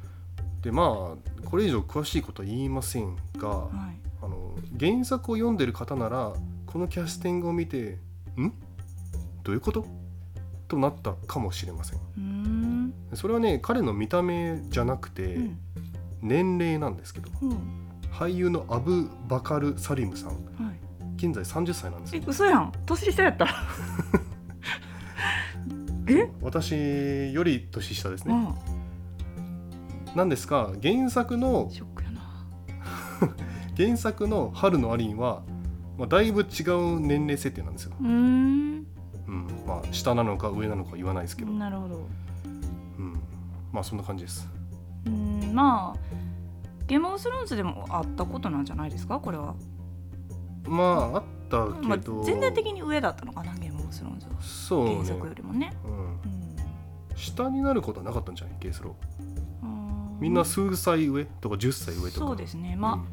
[0.61, 3.69] でまあこれ以上詳しいことは言いませんが、はい、
[4.21, 6.33] あの原作を読んでる方なら
[6.65, 7.97] このキャスティングを見て
[8.39, 8.54] ん？
[9.43, 9.86] どういうこと？
[10.67, 12.93] となったかもしれません。
[13.13, 15.58] それはね彼の見た目じゃなくて、うん。
[16.21, 17.58] 年齢なんですけどうん。
[18.12, 20.30] 俳優のアブ・バカル・サリムさん。
[20.30, 20.38] はい、
[21.15, 22.71] 現在30歳なんですえよ嘘やん。
[22.86, 23.47] 年下やった。
[26.08, 28.38] え、私より年下ですね、う
[30.12, 30.15] ん。
[30.15, 32.21] なんですが原作のショックやな。
[33.78, 35.43] 原作の春のアリンは、
[35.99, 38.88] まあ、だいぶ違う年齢設定なんですよ、うーん。
[39.27, 39.47] うん。
[39.67, 42.07] まあ、下なのか上なのか言わないですけど、なるほど。
[42.97, 43.19] うん、
[43.73, 44.47] まあそんな感じです。
[45.05, 45.53] うーん。
[45.53, 45.99] まあ
[46.88, 49.19] ゲームオブスローンズでもあったことなんじゃないですか？
[49.19, 49.55] これは、
[50.63, 50.83] ま
[51.13, 53.53] ああったまあけど、、全体的に上だったのかな？
[53.55, 54.41] ゲームオブスローンズは。
[54.41, 54.93] そうね。
[54.95, 56.17] 原作よりもね、うん、うん。
[57.15, 58.55] 下になることはなかったんじゃない？
[58.59, 58.95] ゲースロ
[59.62, 60.17] うーん。
[60.21, 62.25] みんな数歳上とか10歳上とか。
[62.27, 62.75] そうですね。
[62.75, 63.05] ま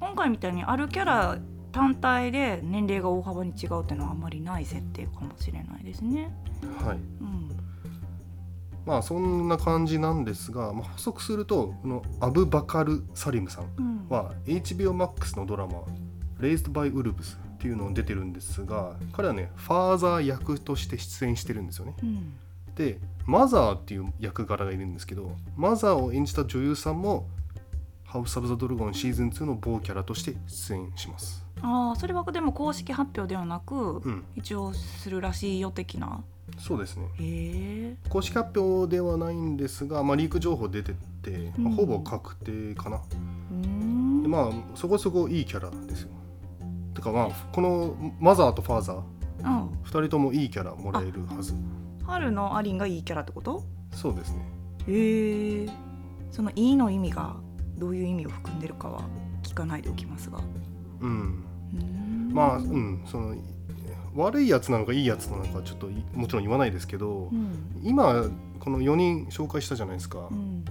[0.00, 1.38] あ、今回みたいにあるキャラ
[1.76, 6.34] 単体で年齢が大幅に違うっていうのはあんまりない設定かもしれないですね。
[6.62, 6.96] うんはい。
[6.96, 7.50] うん、
[8.86, 15.82] まあそんな感じなんですが、まあ、補足するとこのアブ・バカル・サリムさんうん、は HBO Max のドラマ
[16.40, 21.94] 「Raised by Wolves」っていうのを出てるんですが彼はねファーザー役として出演してるんですよね。
[22.02, 22.32] うん、
[22.74, 27.28] でマザーっていう役柄がいるんですけどマザーを演じた女優さんも
[28.04, 36.22] ハウス・オブ・ザ・ドラゴンシーズン2の某キャラとして出演しますああそれはでも公式発表ではなく、うん一応するらしいよ的な？
[36.58, 38.08] そうですねへえ。
[38.08, 40.92] 公式発表ではないんですが、まあ、リーク情報出て
[41.22, 44.22] て、まあうんほぼ確定かな、うーん。
[44.22, 46.08] でまあそこそこいいキャラですよ
[46.94, 49.00] てかまあこのマザーとファーザー
[49.38, 51.54] うん、2人ともいいキャラもらえるはず
[52.06, 53.62] 春のアリンがいいキャラってこと？
[53.92, 54.38] そうですね
[54.88, 55.68] へえ。
[56.30, 57.36] そのいいの意味が
[57.76, 59.02] どういう意味を含んでるかは
[59.42, 60.38] 聞かないでおきますが。
[61.00, 61.44] うん
[62.36, 63.34] まあうんその
[64.14, 67.80] 悪いやつなのかいいやつなのかちょっといもちろん言わないですけど、うん。
[67.82, 68.24] 今
[68.60, 70.64] この4人紹介したじゃないですか、うん。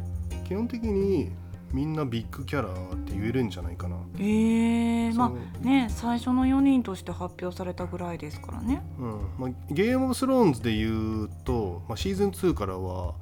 [0.48, 1.32] 基本的に
[1.72, 8.82] みんなビッグキャラって言えるんじゃないかな、ええまあね最初の4人として発表されたぐらいですからね。
[9.00, 13.16] うんまあ、ゲームオブスローンズで言うと、まあ、シーズン2からは、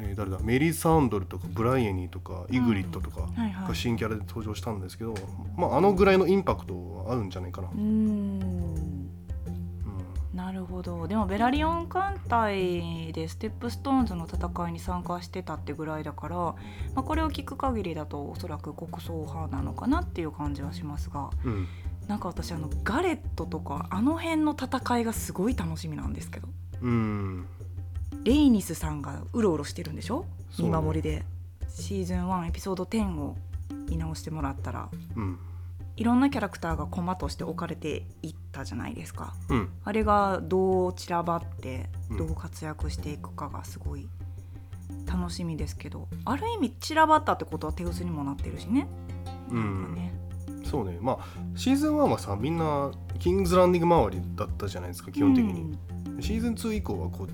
[0.00, 0.38] えー誰だ？
[0.40, 3.74] メリー・サンドルとかブライエニーとかイグリッドとかが。
[3.74, 5.14] 新キャラで登場したんですけど、
[5.56, 7.68] まあ、あのぐらいのインパクトはあるんじゃないかな。
[10.34, 11.08] なるほど。
[11.08, 16.54] でもベラリオン艦隊でステップストーンズの戦いに参加してたってぐらいだから、ま
[16.96, 21.66] あ、これを聞く限りだとおそらく黒装派なのかなっていう感じはしますが、うん。
[22.06, 26.48] なんか私あのガレットとかあの辺の戦いがすごい楽しみなんですけど。
[26.82, 27.46] うん
[28.24, 30.26] レイニスさんがうろうろしてるんでしょ？
[30.58, 31.24] 見守りで。
[31.68, 33.36] シーズン1エピソード10を
[33.88, 34.88] 見直してもらったら。
[35.16, 35.38] うん。
[35.96, 39.34] いろんなキャラクターが駒として置かれていったじゃないですか。
[39.48, 39.68] うん。
[39.84, 42.16] あれがどう散らばってうん。
[42.18, 44.08] どう活躍していくかがすごい
[45.06, 48.86] 楽しみですけど、ある意味散らばったってことは手薄にもなってるしね。
[49.50, 50.10] うん。
[50.64, 50.98] そうね。
[51.00, 51.18] まあ
[51.56, 55.76] シーズン1はさみんなキングズランディング周りだったじゃないですか基本的に、
[56.20, 57.28] シーズン2以降はこう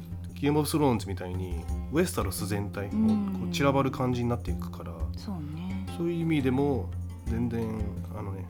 [0.44, 3.48] ゲームオブスローンズみたいにウエスタロス全体をこうん。
[3.50, 6.90] う散らばる感じになっていくからうんそうね、そういう意味でも
[7.26, 7.66] 全然
[8.14, 8.44] あのね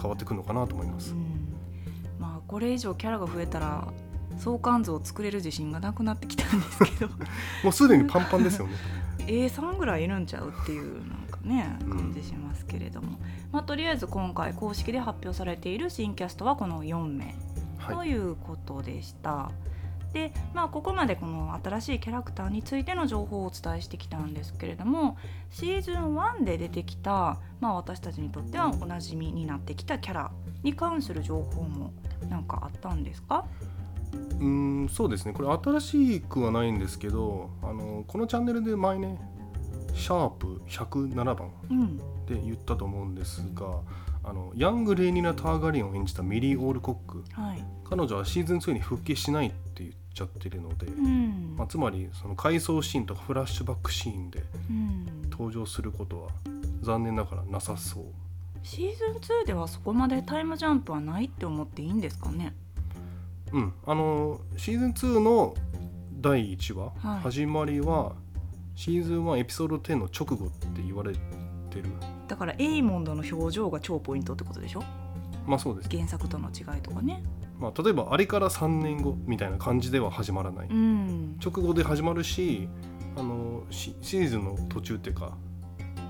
[0.00, 1.52] 変わってくるのかなと思います、うん、
[2.18, 3.92] まあこれ以上キャラが増えたら
[4.38, 7.08] 相関図を作れる自信がなくなってきたんですけど。
[7.64, 8.72] もうすでにパンパンですよね。
[9.26, 11.90] A3 ぐらいいるんちゃうっていうなんかねうん。
[11.90, 13.18] 感じしますけれども、
[13.52, 17.34] まあ、とりあえず今回公式で発表されている新キャストはこの4名。
[17.86, 18.08] とはい。
[18.08, 19.50] いうことでした。
[20.12, 25.16] でまあ、ここまでこの新しいキャラクターについての情報をお伝えしてきたんですけれども
[25.50, 30.32] シーズン1で出てきた、まあ、私たちにとってはおなじみになってきたキャラ
[30.64, 31.92] に関する情報も
[32.28, 33.44] なんかあったんですか？
[34.12, 35.32] うーんそうですね。
[35.32, 39.16] これ新しくはないんですけどあのこのチャンネルで前ね
[39.94, 41.96] シャープ107番うん。
[42.26, 43.80] で言ったと思うんですが
[44.24, 47.24] あのヤング・レーニナ・ターガリンを演じたミリー・オールコック。
[47.32, 47.64] はい。
[47.88, 49.69] 彼女はシーズン2に復帰しないって言っ
[50.14, 51.54] ちゃってるので、うん。
[51.56, 55.06] まあ、つまりその回想シーンとかフラッシュバックシーンでうん。
[55.30, 56.28] 登場することは
[56.82, 58.04] 残念ながらなさそう。
[58.62, 62.54] シーズン2ではそこまでタイムジャンプはないって思っていいんですかね？
[63.52, 63.72] うん。
[63.86, 65.54] あのシーズン2の
[66.20, 67.20] 第1話、はい。
[67.22, 68.12] 始まりは
[68.74, 71.18] シーズン1エピソード10の直後って言われて
[71.76, 71.84] る。
[72.28, 74.82] だからエイモンドの表情が超ポイントってことでしょ？
[75.46, 77.22] まあそうです、原作との違いとかね
[77.60, 81.38] まあ、例えばあれから3年後みたいな感じでは始まらない、うん。
[81.44, 82.68] 直後で始まるし
[83.16, 85.36] あのシシーズンの途中っていうか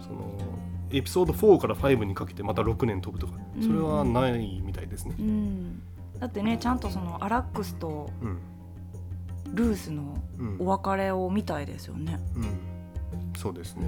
[0.03, 0.39] その
[0.93, 5.17] エピソード4から5にかけてまた6年飛ぶとかそれはないみたいですね。
[5.19, 5.83] うん、
[6.19, 8.39] だってねちゃんとそのアラックスとうん。
[9.53, 10.57] ルースのうん。
[10.61, 12.21] お別れを見たいですよね。
[12.37, 12.47] うん。
[13.37, 13.87] そうですね、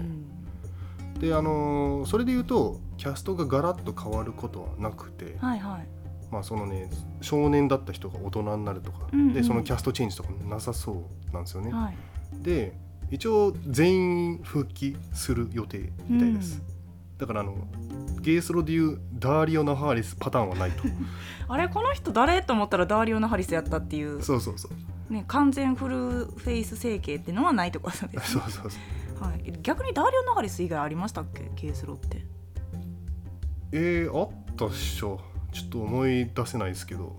[1.14, 1.20] うん。
[1.20, 5.86] であのーそれで言うとキャストがガラッと変わることはなくて、はいはい。
[6.32, 6.90] まあそのね
[7.20, 9.32] 少年だった人が大人になるとか、うんうん。
[9.34, 10.92] でそのキャストチェンジとかなさそ
[11.30, 11.96] うなんですよね、はい。
[12.42, 12.72] で
[13.10, 17.18] 一応全員復帰する予定みたいです、うん。
[17.18, 17.54] だからあの
[18.22, 20.84] ゲースロでいうダーリオ・ナハーリスパターンはないと。
[21.48, 22.42] あれこの人誰？
[22.42, 24.68] と思ったらダーリオナ・ハリスやったっていう、そうそうそ
[25.10, 25.12] う。
[25.12, 28.22] ね、完全フルフェイス整形っていうのはないってことです、ね。
[28.24, 31.50] そうそうそうはい、逆にダーリオナ・ハリス以外ありましたっけ？
[31.54, 32.24] ケースロって。
[33.72, 35.20] えー、あったっしょ
[35.52, 37.14] ちょっと思い出せないですけど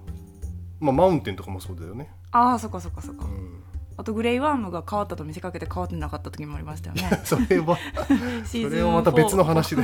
[0.79, 2.11] まあマウンテンとかもそうだよね。
[2.31, 3.25] ああそっかそっかそっか。
[3.25, 3.63] うん。
[3.95, 7.03] あとグレイワームが変わったと見せかけて変わってなかった時もありましたよね。
[7.23, 7.77] それは。
[8.43, 9.75] それはまた別の4話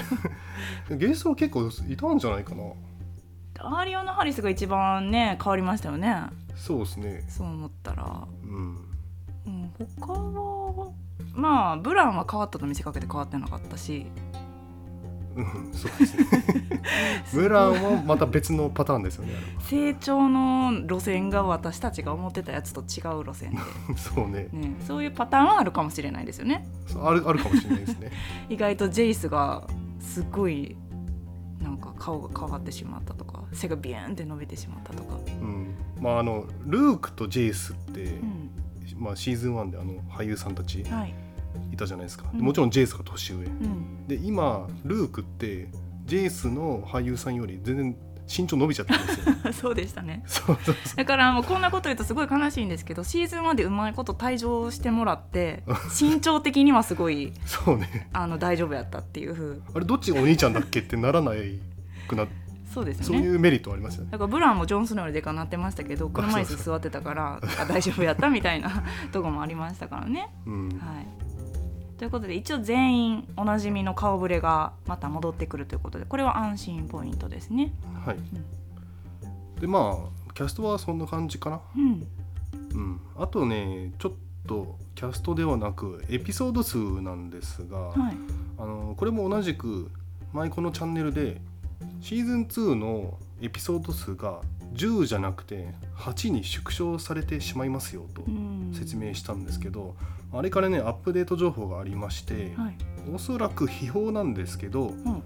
[0.90, 0.98] で。
[1.08, 2.64] ゲストは結構いたんじゃないかな。
[3.54, 6.24] ダーリオナ・ハリスが一番ね変わりましたよね。
[6.56, 7.26] そうですね。
[7.30, 8.28] そう思ったら。
[8.44, 8.86] うん。
[9.46, 10.92] うん、他は
[11.34, 14.06] まあブランは変わったと見せかけて変わってなかったし
[15.36, 16.26] うんそうですね。
[17.34, 19.34] ブランはまた別のパターンですよね。
[19.62, 23.60] 成長の路線が私たちが思ってたやつと違う路線で、
[23.98, 24.50] そうね。
[24.52, 26.68] ね、そういうパターンはあるかもしれないですよね。
[27.02, 28.12] あるあるかもしれないですね。
[28.50, 29.68] 意外とジェイスが
[30.00, 30.76] すっごい
[31.62, 35.76] なんか顔が変わってしまったとか背がビューンって伸びてしまったとか、うん。
[36.00, 38.50] まああのルークとジェイスって、うん。
[38.98, 41.14] まあ、シーズン1であの俳優さんたちはい
[41.80, 42.42] いたじゃないですか、うん。
[42.42, 43.46] もちろんジェイスが年上。
[43.46, 45.70] うん、で今ルークって
[46.06, 47.96] ジェイスの俳優さんより全然
[48.28, 49.54] 身長伸びちゃってるんですよ。
[49.54, 50.24] そうでしたね。
[50.28, 55.64] そうそうそだからもうこんなこと言うとすごい悲しいんですけどシーズン1でうまいこと退場してもらって
[56.00, 58.10] 身長的にはすごいうそうね。
[58.14, 61.60] あの大丈夫やったっていう風あれどっちがお兄ちゃんだっけってならない
[62.08, 62.28] くな
[62.74, 64.12] そうですそういうメリットはありますよね。
[64.12, 70.30] だからブランもジョン・スノーよりでかなってましたけど車椅子座ってたからあ大丈夫やったみたいなとこもありましたからね。
[70.46, 70.70] うん。
[70.70, 71.08] はい、
[72.00, 77.74] ということで一応全員おなじみの顔ぶれがまた戻ってくるということでこれは安心ポイントですね。
[78.06, 78.18] はい、
[79.60, 81.60] でまあキャストはそんな感じかな。
[81.76, 82.08] うん、
[82.74, 83.02] うん。
[83.18, 84.12] あとねちょっ
[84.48, 88.18] とキャストではなくエピソード数なんですが、はい。
[88.58, 89.92] あのこれも同じく
[90.32, 91.42] 前このチャンネルで
[92.00, 94.40] シーズン2のエピソード数が
[94.74, 98.72] 10じゃなくて8に縮小されてしまいますよとうん。
[98.74, 99.96] 説明したんですけど、
[100.32, 102.78] あれからねアップデート情報がありまして、はい。
[103.14, 105.24] おそらく秘宝なんですけどうん。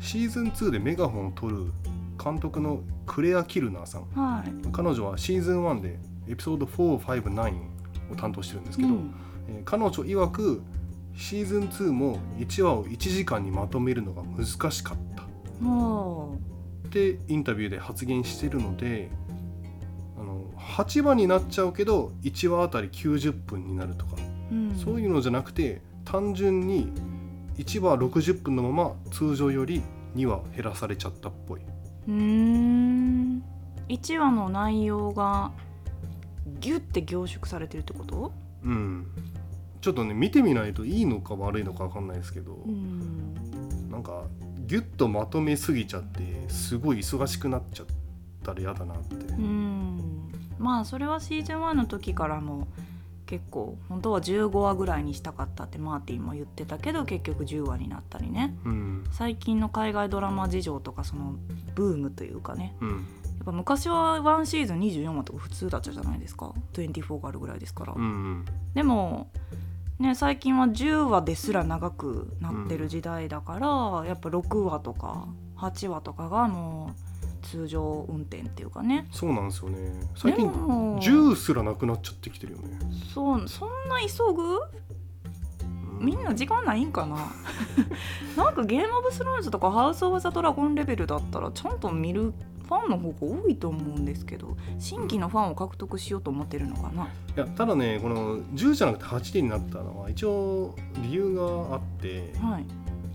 [0.00, 1.72] シーズン2でメガホンを取る
[2.22, 4.02] 監督のクレア・キルナーさん。
[4.14, 4.52] はい。
[4.72, 7.52] 彼女はシーズン1でエピソード459
[8.12, 9.14] を担当してるんですけど、うん。
[9.48, 10.62] えー彼女曰く
[11.16, 15.24] シーズン2も1話を1時間にまとめるのが難しかった。
[15.60, 16.38] も
[16.88, 19.10] ってインタビューで発言してるので
[20.18, 24.16] あの8話になっちゃうけど1話あたり90分になるとか、
[24.50, 26.90] う、うん、そういうのじゃなくて単純に
[27.58, 29.82] 1話60分のまま通常より
[30.16, 31.60] 2話減らされちゃったっぽい。
[31.60, 33.42] うーん。
[33.88, 35.52] 1話の内容が
[36.60, 38.32] ギュッて凝縮されてるってこと？
[38.64, 39.06] うん、
[39.80, 43.34] ちょっとね見てみないといいのか悪いのか分かんないですけど、うん。
[43.90, 44.24] なんか
[44.68, 47.86] ギュッとまとめすぎちゃってすごい忙しくなっちゃっ
[48.44, 49.14] たら嫌だなって。
[49.14, 50.30] うん。
[50.58, 52.68] まあそれはシーズン1の時からも
[53.24, 58.54] 結構本当は15話ぐらいにしたかったってマーティンも言ってたけど結局10話になったりね。
[58.66, 59.04] うん。
[59.10, 61.36] 最近の海外ドラマ事情とかその
[61.74, 62.76] ブームというかね。
[62.82, 62.88] うん。
[62.90, 66.52] やっぱ昔は1シーズン24話とか普通だったじゃないですか。
[66.74, 68.44] 24があるぐらいですから、うんうん。
[68.74, 69.30] でも
[69.98, 76.92] ね最近は10話ですら長くなってる時代だから、やっぱ6話とか8話とかがも
[77.42, 79.08] う通常運転っていうかね。
[79.10, 79.92] そうなんですよね。
[80.16, 80.98] 最近でも。
[81.00, 82.78] 銃すらなくなっちゃってきてるよね、
[83.12, 84.56] そうそんな急ぐ？
[84.56, 84.60] う
[86.00, 87.16] みんな時間ないんかな？
[88.36, 92.34] なんかゲームオブスローンズとかハウス・オブ・ザ・ドラゴンレベルだったらちゃんと見る
[92.68, 102.66] ファンの方が多いと思うんですけど新規のファンを獲得しようと思ってるのかな、いやただねこの10じゃなくて8点になったのは一応理由があってはい。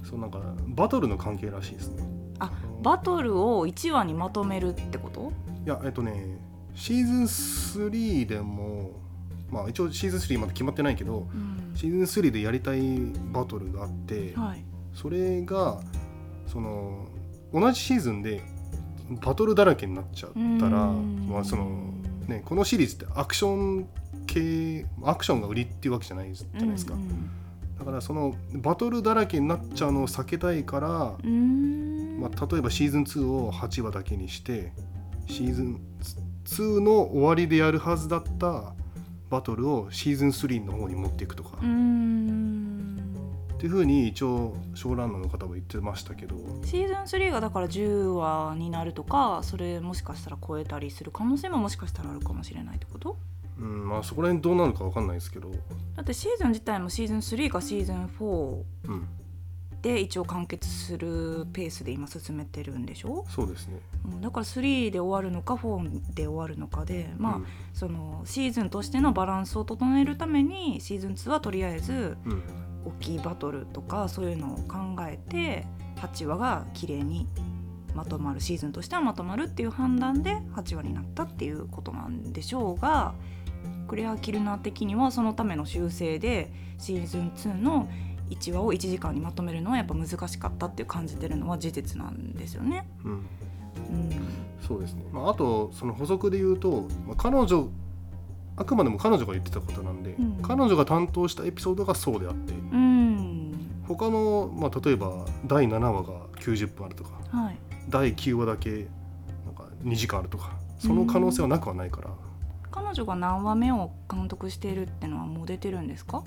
[0.04, 2.04] そうなんかバトルの関係らしいですね。
[2.40, 5.32] あバトルを1話にまとめるってこと？
[5.66, 6.38] いやえっとね
[6.76, 8.92] シーズン3でも
[9.50, 11.72] まあ一応シーズン3まだ決まってないけどうん。
[11.76, 12.82] シーズン3でやりたい
[13.32, 14.66] バトルがあって、はい。
[14.94, 15.80] それが
[16.48, 17.08] その
[17.54, 18.42] 同じシーズンで
[19.10, 21.28] バトルだらけになっちゃったらうん。
[21.30, 21.94] まあその
[22.28, 23.88] ねこのシリーズってアクション
[24.26, 27.30] 系アクションが売りっていうわけじゃないじゃないですか、うん
[27.78, 32.20] だからそのバトルだらけになっちゃうのを避けたいから、うん。
[32.22, 34.72] まあ、例えばシーズン2を8話だけにして
[35.28, 35.82] シーズン
[36.46, 38.74] 2の終わりでやるはずだった
[39.30, 41.66] バトルをシーズン3の方に持っていくとか、う
[43.64, 46.36] っんていうふうに一応ショーランナーの方も言ってましたけど。
[46.66, 53.18] シーズン3がだから10話になるとかそれもしかしたら超えたりする可能性ももしかしたらあるかもしれないってこと？
[53.58, 55.50] うんまあそこら辺どうなるかわかんないですけど、
[55.96, 59.08] だってシーズン自体もシーズン3かシーズン4うん、
[59.82, 63.80] で一応完結するペースで今進めてるんでしょ、そうですね。
[64.06, 67.46] うんだから3で終わるのか4で終わるのかでまあ、うん。
[67.74, 72.44] そのシーズンとしてのバランスを整えるためにシーズン2はとりあえずうん
[72.86, 75.66] 大きいバトルとかそういうのを考えて
[75.98, 77.28] 8話が綺麗に
[77.96, 83.14] まとまるシーズンとしてはまとまるっていう判断で8話になったっていうことなんでしょうが
[83.88, 87.88] クレア・キルナー的にはそのための修正でシーズン2の
[88.30, 92.88] 1話を1時間にまとめるのはやっぱ難しかったっていう感じてるのは事実なんですよね。
[93.04, 93.24] うん、うん
[94.66, 95.04] そうですね。
[95.12, 97.70] まああとその補足で言うと、まあ、彼女
[98.56, 100.40] あくまでも彼女が言ってたことなんで、うん。
[100.42, 102.54] 彼女が担当したエピソードがそうであって。
[102.54, 103.54] うん。
[103.88, 107.58] 他の、まあ、例えば第7話が90分あるとかはい、
[107.90, 108.70] 第9話だけ
[109.46, 112.10] なんか2時間あるとかその可能性はなくはないから、
[112.72, 116.24] 彼女が何話目を監督しているってのはもう出てるんですか？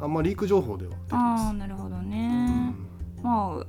[0.00, 1.48] あんまリーク情報ではあ。
[1.50, 2.70] あなるほどうね。
[2.70, 2.86] ん。
[3.22, 3.66] まあ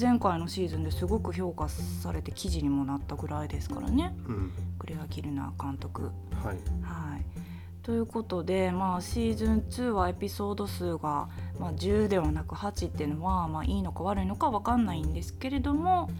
[0.00, 4.14] 前回のシーズンですごく評価されて記事にもなったぐらいですからね。
[4.26, 4.52] うん。
[4.78, 6.02] クレア・キルナー監督。
[6.02, 6.56] はい。
[6.82, 7.24] はい
[7.82, 16.10] ということで、まあ、シーズン2はエピソード数が、まあ、10ではなく8っていうのは、まあ、いいのか悪いのか分かんないんですけれども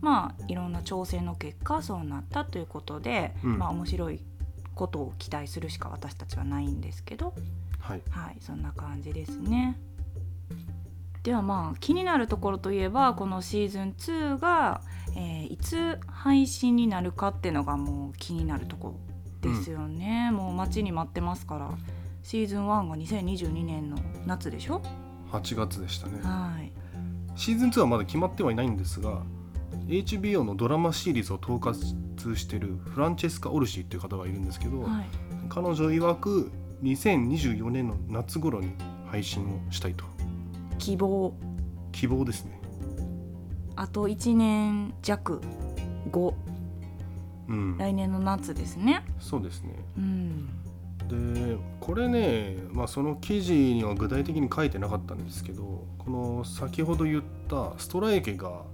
[0.00, 3.58] まあいろんな調整の結果そうなったということで、うん。
[3.58, 4.20] まあ面白い
[4.74, 7.34] ことを期待するしか私たちはないんですけど、
[7.80, 8.02] はい。
[8.10, 9.78] はい、そんな感じですね。
[11.22, 14.80] ではまあ気になるところといえばこのシーズン2が、
[15.16, 18.94] えーいつ配信になるかっていうのがもう気になるところ
[19.48, 21.70] ですよね、もう待ちに待ってますから。
[22.22, 24.82] シーズン1が2022年の夏でしょ
[25.30, 26.20] ？8月でしたね。
[26.22, 26.72] はい。
[27.36, 29.22] シーズン2はまだ決まってはいないんですが
[29.88, 31.74] HBO のドラマシリーズを統括
[32.34, 35.06] しているフランチェスカ・オルシーっていう方がいるんですけど、はい。
[35.48, 36.50] 彼女曰く
[36.82, 38.70] 2024年の夏頃に
[39.06, 40.04] 配信をしたいと。
[40.78, 41.32] 希望。
[41.92, 42.60] 希望ですね。
[43.76, 45.40] あと1年弱
[46.10, 46.34] 後
[47.48, 47.78] うん。
[47.78, 49.04] 来年の夏ですね。
[49.18, 49.74] そうですね。
[49.96, 50.48] うん。
[51.08, 58.64] でこれね、まあ、その記事には具体的に書いてなかったんですけどこの先ほど言ったストライキが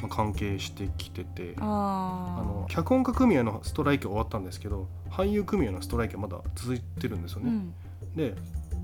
[0.00, 7.50] まあ関係してきててああの脚本家組合のストライキは終わったんですけど俳優組合のストライキはまだ続いてるんですよね。
[7.50, 7.74] うん。
[8.16, 8.34] で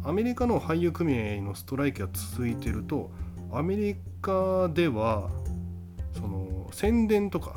[0.04, 3.10] アメリカの俳優組合のストライキが続いてると
[3.52, 5.30] アメリカでは
[6.12, 7.56] その宣伝とか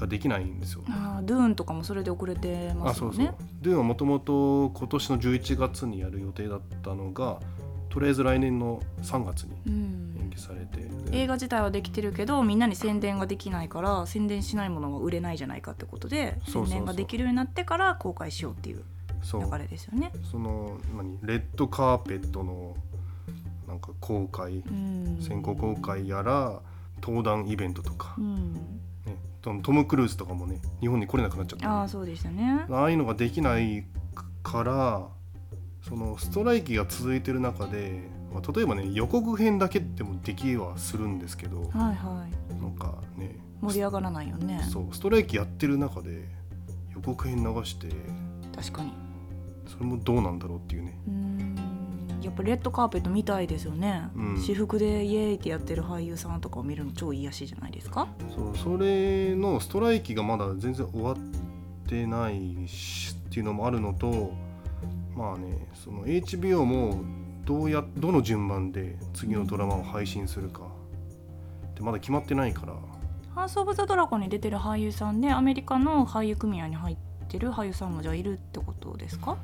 [0.00, 0.82] ができないんですよ。
[0.88, 3.14] あードゥーンとかもそれで遅れてまあそうそう。
[3.14, 3.36] すよね。
[3.60, 7.38] ドゥーンはもともと今年の11月にやる予定だったのが
[7.90, 10.16] とりあえず来年の3月にうん。
[10.20, 18.84] 延期されて、映画自体はできてるけどみんなに宣伝ができないから宣伝しないものは売れないじゃないかってことで宣伝ができるようになってから公開しようっていう
[19.32, 20.12] 流れですよね。
[20.30, 21.18] その何？
[21.22, 22.76] レッドカーペットの
[23.68, 24.58] なんか公開。
[24.58, 25.18] うん。
[25.20, 26.60] 先行公開やら
[27.02, 28.14] 登壇イベントとか。
[28.18, 28.60] う、ん、ね、
[29.42, 32.66] トトム・クルーズとかもね日本に来れなくなっちゃったああそうでしたね。
[32.70, 33.84] ああいうのができない
[34.42, 35.08] から
[35.88, 44.66] そのストライキが続いてる中で、まあ、例えばね予告編だけでもできはするんですけどはいはいなんかね盛り上がらないよね。
[44.70, 46.28] そうストライキやってる中で
[46.94, 47.88] 予告編流して
[48.54, 48.92] 確かに。
[49.66, 51.29] それもどうなんだろうっていうねうん
[52.30, 54.36] やっぱレッドカーペット見たいですよね、うん。
[54.38, 58.06] 私服でイエーイってやってる俳優さんとかを見るの超癒しじゃないですか。
[58.34, 61.16] そうそれのストライキがまだ全然終わっ
[61.88, 64.32] てないしっていうのもあるのと
[65.16, 67.02] まあねその HBO も
[67.44, 70.62] どうやどの順番で次のドラマを配信するか。
[71.72, 72.74] ってまだ決まってないから。
[73.34, 76.96] ハウス・オブ・ザ・ドラゴンに出てる俳優さんでアメリカの俳優組合に入っ
[77.28, 79.36] てる俳優さんもじゃあいるってことですか？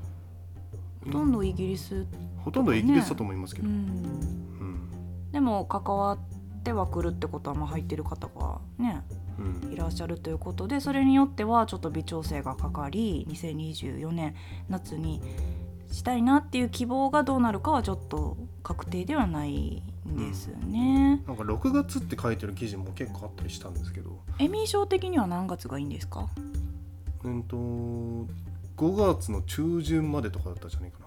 [1.07, 1.33] ほとん。
[1.33, 2.07] どイギリス、
[2.39, 5.33] ほとんどイギリスだと思いますけど、うん、うん。
[5.33, 6.19] でも関わっ
[6.63, 9.03] てはくるってことはまあ入ってる方がね
[9.65, 9.73] うん。
[9.73, 14.35] いらっしゃるということでそれによってはちょっと微調整がかかり2024年
[14.69, 15.21] 夏に
[15.93, 21.23] したいなっていう希望がどうなるかはちょっと確定ではないんですよね。
[21.27, 24.19] なんか6月って書いてる記事も結構あったりしたんですけど。
[24.41, 26.29] エミー賞的には何月がいいんですか？
[27.25, 27.57] うんと
[28.77, 30.99] 5月の中旬までとかだったんじゃないか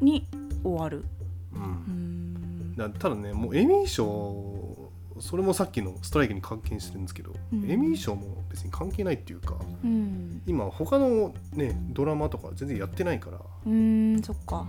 [0.00, 0.26] に
[0.62, 1.04] 終わる。
[1.52, 2.74] な、うん。
[2.76, 4.90] だただねもうエミー賞
[5.20, 7.70] それもさっきのストライキに関係してるんですけど、うん。
[7.70, 9.54] エミー賞も別に関係ないっていうか
[9.84, 10.42] うん。
[10.46, 14.66] 今他のねドラマとか全然やってないから、うーんそっか。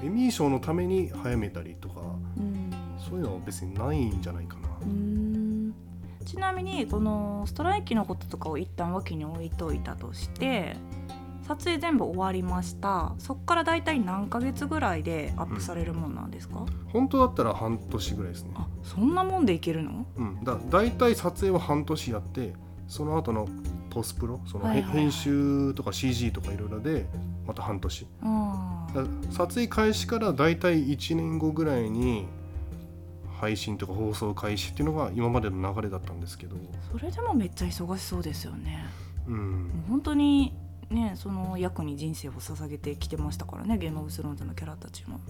[0.00, 2.00] うん、エミー賞のために早めたりとか
[2.36, 2.70] うん。
[2.98, 4.68] そういうのは別にないんじゃないかな。
[4.82, 5.74] うーん。
[6.24, 10.76] ちなみにこのストライキのこととかを一旦脇に置いといたとして
[11.48, 13.14] 撮影全部終わりました。
[13.18, 20.06] そっから大体何ヶ月ぐらいでアップされるもんなんですか、本当だったら半年ぐらいですね、あそんなもんでいけるの？
[20.16, 22.52] うん、だ大体撮影は半年やって
[22.86, 23.48] その後の
[23.90, 25.00] ポスプロそのへ、はいはいはい。
[25.00, 27.06] 編集とか CG とかいろいろで
[27.46, 28.06] また半年。
[29.30, 32.26] 撮影開始から大体1年後ぐらいに
[33.40, 36.56] 配信とか放送開始っていうのが今までの流れだったんですけど、
[36.92, 38.84] それでもめっちゃ忙しそうですよね。
[39.26, 39.84] うん。
[39.88, 40.54] 本当に
[40.90, 45.20] ねその役に人生を捧げてきてましたからねゲームオブスローンズのキャラたちも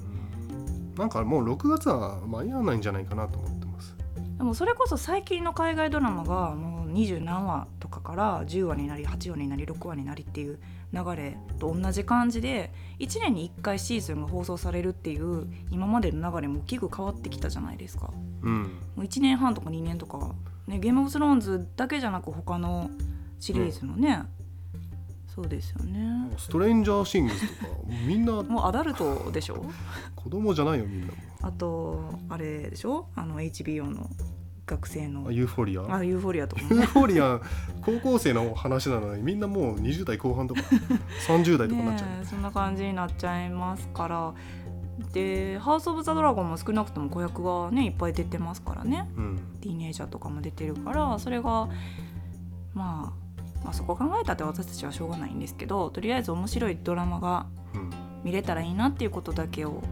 [0.97, 3.97] なんかもう6月は間に合わないんじゃないかなと思ってます。
[4.37, 10.59] でもそれこそ最近の海外ドラマがもう20何話とかから10話になり8話になり6話になりっていう
[10.93, 18.11] 流れと同じ感じで1年に1回シーズンが放送されるっていう今までの流れも大きく変わってきたじゃないですか。
[18.43, 20.35] うん、もう1年半とか2年とか、
[20.67, 22.91] ね、ゲームオブスローンズだけじゃなく他の
[23.41, 24.23] シリーズのね、
[25.39, 26.31] そうですよね。
[26.37, 27.71] ストレンジャーシングスとか
[28.07, 29.65] みんな もうアダルトでしょ？
[30.17, 31.07] 子供じゃないよみんな。
[31.09, 31.13] も
[31.43, 33.07] あとあれでしょ？
[33.15, 34.11] あの HBO の
[34.67, 35.27] 学生の。
[35.29, 35.95] あユーフォリア？
[35.97, 37.41] あユーフォリアとかもユーフォリア
[37.83, 40.61] 高校生の話なのにみんなもう20代後半とか
[41.29, 44.35] 30代とかになっちゃう、そんな感じになっちゃいますから。
[45.13, 49.09] で「ハウス・オブ・ザ・ドラゴン」も少なくとも子役がねいっぱい出てますからね。
[49.17, 49.41] うん。
[49.61, 51.69] ティーネイジャーとかも出てるからそれが、
[52.75, 53.28] まあ、
[53.65, 58.09] まあそこ考えたって私たちはしょうがないんですけどとりあえず面白いドラマがうん。
[58.25, 59.83] 見れたらいいなっていうことだけを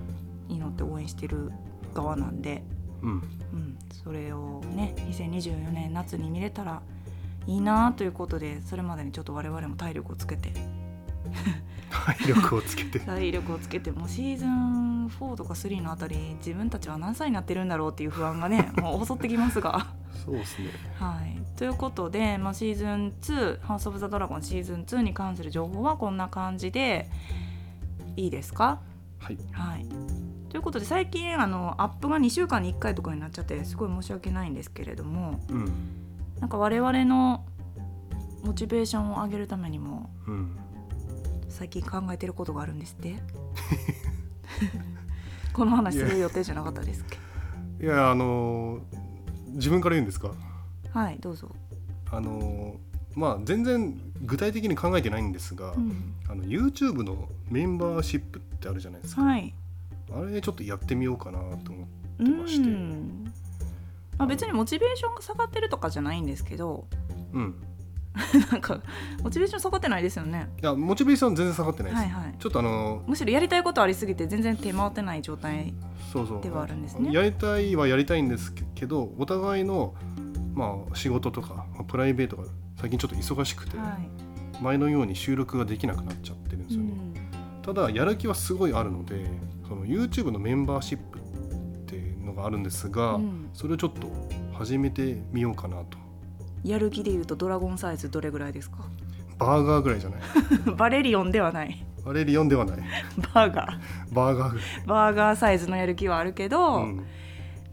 [0.48, 1.52] 祈って応援してる
[1.94, 2.62] 側なんで、
[3.02, 3.10] うん。
[3.10, 3.14] う
[3.56, 6.82] ん、それをね2024年夏に見れたら
[7.46, 10.52] いいなということでそれまでにちょっと我々も体力をつけて。
[11.90, 13.00] 体力をつけて。
[13.06, 19.86] 体力をつけてもうシーズン4とか3のあたり自分たちは何歳になってるんだろうっていう不安がねもう襲ってきますが。
[20.24, 20.70] そうですね。
[20.98, 27.08] はい、ということで、まあ、シーズン2「ハウス・オブ・ザ・ドラゴン」シーズン2に関する情報はこんな感じで
[28.16, 28.80] いいですか？
[29.18, 29.38] はい。
[29.52, 29.86] はい。
[30.48, 35.72] ということで最近あのアップが2週間に1回とかになっちゃってすごい申し訳ないんですけれどもうん。
[36.40, 37.44] なんか我々の
[38.44, 40.56] モチベーションを上げるためにもうん
[41.48, 43.16] 最近考えてることがあるんですって？
[45.52, 47.04] この話する予定じゃなかったですっ
[47.80, 47.86] け？
[47.86, 48.80] いやあの
[49.56, 50.30] 自分から言うんですか？
[50.90, 51.50] はいどうぞ、
[52.10, 52.76] あの
[53.14, 59.52] まあ全然具体的に考えてないんですが、うん、あの YouTube のメンバーシップってあるじゃないですか、はい。
[60.12, 61.86] あれちょっとやってみようかなと思っ
[62.16, 62.68] てうまして。
[62.68, 63.24] ん。
[64.18, 66.86] まあ、別にモチベーションが下がってるとかじゃないんですけど
[67.34, 67.54] うん
[68.50, 68.80] なんか
[69.22, 70.48] モチベーション下がってないですよね。
[70.60, 72.34] いやモチベーション全然下がってないです、はいはい。
[72.38, 75.74] ちょっとあのむしろやりたいことありすぎて全然手回ってない状態
[76.12, 76.42] そうそう。
[76.42, 77.12] ではあるんですね。
[77.12, 79.94] やりたいはやりたいんですけどお互いの
[80.54, 82.44] まあ仕事とかまあプライベートが
[82.80, 87.62] 最近ちょっと忙しくて、はい、前のように収録ができなくなっちゃってるんですよね、うん。
[87.62, 89.26] ただやる気はすごいあるので
[89.68, 93.50] その YouTube のメンバーシップっていうのがあるんですが、うん。
[93.52, 94.08] それをちょっと
[94.52, 95.98] 始めてみようかなと
[96.68, 98.78] やる気でいうとドラゴンサイズどれぐらいですか？
[99.38, 100.20] バーガーぐらいじゃない。
[100.76, 101.84] バレリオンではない。
[102.04, 102.78] バレリオンではない。
[103.34, 104.14] バーガー。
[104.14, 104.50] バーガー。
[104.50, 107.04] ぐらい、バーガーサイズのやる気はあるけど、うん。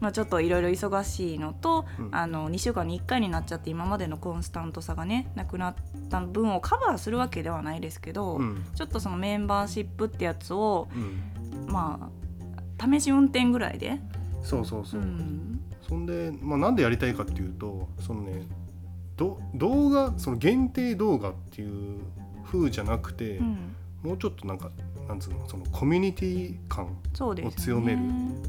[0.00, 2.08] まあ、ちょっといろいろ忙しいのと、うん。
[2.12, 5.74] あの2週間に1回になっちゃって今までのコンスタントさがねなくなっ
[6.10, 8.64] た分をカバーするわけではないですけど、うん。
[8.74, 12.10] ちょっとそのメンバーシップってやつをうん、ま
[12.78, 14.00] あ試し運転ぐらいで、
[14.42, 15.00] そうそうそう。
[15.00, 15.60] う、ん。
[15.88, 18.63] そんで、まあ、なんでやりたいかっていうとそのねど
[19.16, 22.00] 動画その限定動画っていう
[22.44, 23.76] 風じゃなくて、うん。
[24.04, 24.70] もうちょっとなんか
[25.08, 27.98] なんつうのそのコミュニティ感を強める。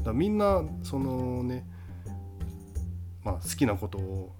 [0.04, 1.66] だみんなそのね、
[3.24, 4.32] まあ、好きなことを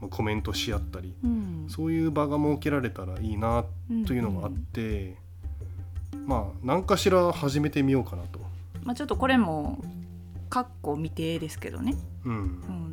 [0.00, 3.64] まあコメントし合ったりうん、そういう場が設けられたらいいな
[4.06, 5.16] というのがあって、
[6.26, 8.40] まあ何かしら始めてみようかなと。
[8.82, 9.82] まあ、ちょっとこれも
[10.48, 12.32] かっこ未定ですけどね、うん。
[12.32, 12.36] う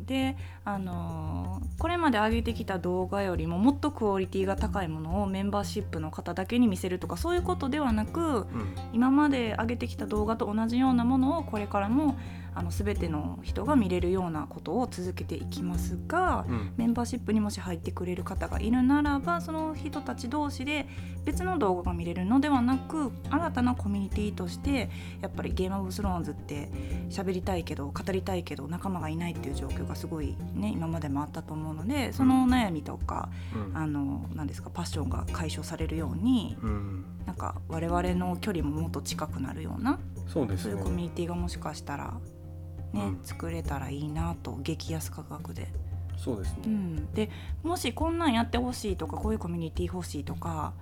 [0.02, 8.46] ん、で、あのーこれまで上げてきた動画よりももっとクオリティが高いものをメンバーシップの方だけに見せるとかそういうことではなくうん。
[8.92, 12.16] 今まで上げてきた動画と同じようなものをこれからも
[12.54, 16.72] あの全ての人が見れるようなことを続けていきますがうん。
[16.76, 20.86] メンバーシップにもし入ってくれる方がいるならばその人たち同士で
[21.24, 24.90] 別の動画が見れるのではなく新たなコミュニティとして
[25.20, 26.68] やっぱりゲームオブスローンズって
[27.10, 33.76] 喋りたいけど語りたいけど仲間がいないっていう状況がすごいね今までもあったと思うのでその悩みとか、うん。
[33.76, 37.04] あの何ですかパッションが解消されるようにうん。
[37.26, 40.72] なんか我々の距離ももっと近くなるようなそうですね。
[40.72, 42.14] そういうコミュニティがもしかしたら
[42.92, 43.20] ね、うん。
[43.22, 45.68] 作れたらいいなと激安価格で。
[46.16, 47.30] そうですね、うん、で
[47.64, 50.72] もしこんなんやってほしいとかこういうコミュニティ欲しいとか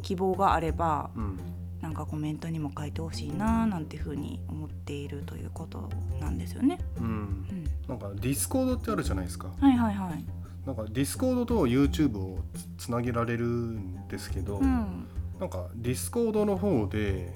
[0.00, 1.38] 希望があればうん。
[1.80, 5.88] なんかコメントにも書いてほしいななんていうふうに思っているということ
[6.20, 6.78] なんですよね。
[6.98, 7.04] うん。
[7.04, 9.48] うん、なんかディスコードってあるじゃないですか。
[9.60, 10.24] はいはいはい。
[10.66, 12.38] なんかディスコードと YouTube を
[12.78, 15.06] つつなげられるんですけど、うん、
[15.38, 17.32] なんかディスコードの方で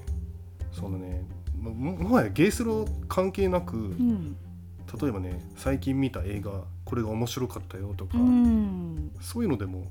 [0.71, 1.25] そのね
[1.71, 4.35] もはやゲースロ関係なく、うん、
[5.01, 9.87] 例えばね最近見た映画これが面白かったよとか、うん、そういうのでも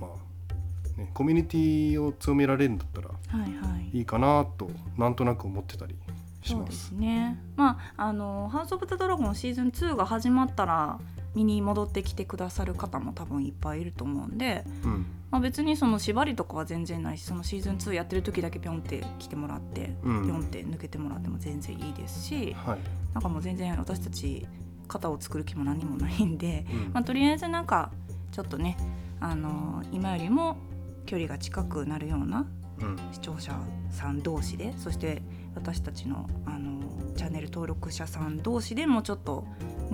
[0.00, 4.04] まあ、ね、コミュニティを強められるんだったらはいはい。
[4.04, 5.94] かなとなんとなく思ってたり
[6.42, 6.60] しま。
[6.60, 7.38] そうですすね。
[7.56, 10.98] まああのハウスオブザドラゴンシーズン2が始まったら
[11.34, 15.06] 見に戻ってきてくださる方も多分いっぱいいると思うんで、うん。
[15.30, 20.22] まあ、別にその縛りとかは全然ないしそのシーズン2やってる時だけピョンって来てもらって、うん。
[20.24, 22.78] ピョンって抜けてもらっても全然いいですしはい。
[23.12, 24.46] なんかもう全然私たち
[24.86, 26.92] 型を作る気も何もないんで、うん。
[26.92, 27.90] まあ、とりあえずなんか
[28.30, 28.76] ちょっとね、
[29.20, 30.56] あの今よりも
[31.06, 32.46] 距離が近くなるような
[32.80, 32.98] うん。
[33.12, 33.58] 視聴者
[33.90, 35.22] さん同士でそして
[35.54, 36.82] 私たちのあの
[37.16, 39.44] チャンネル登録者さん同士でもちょっと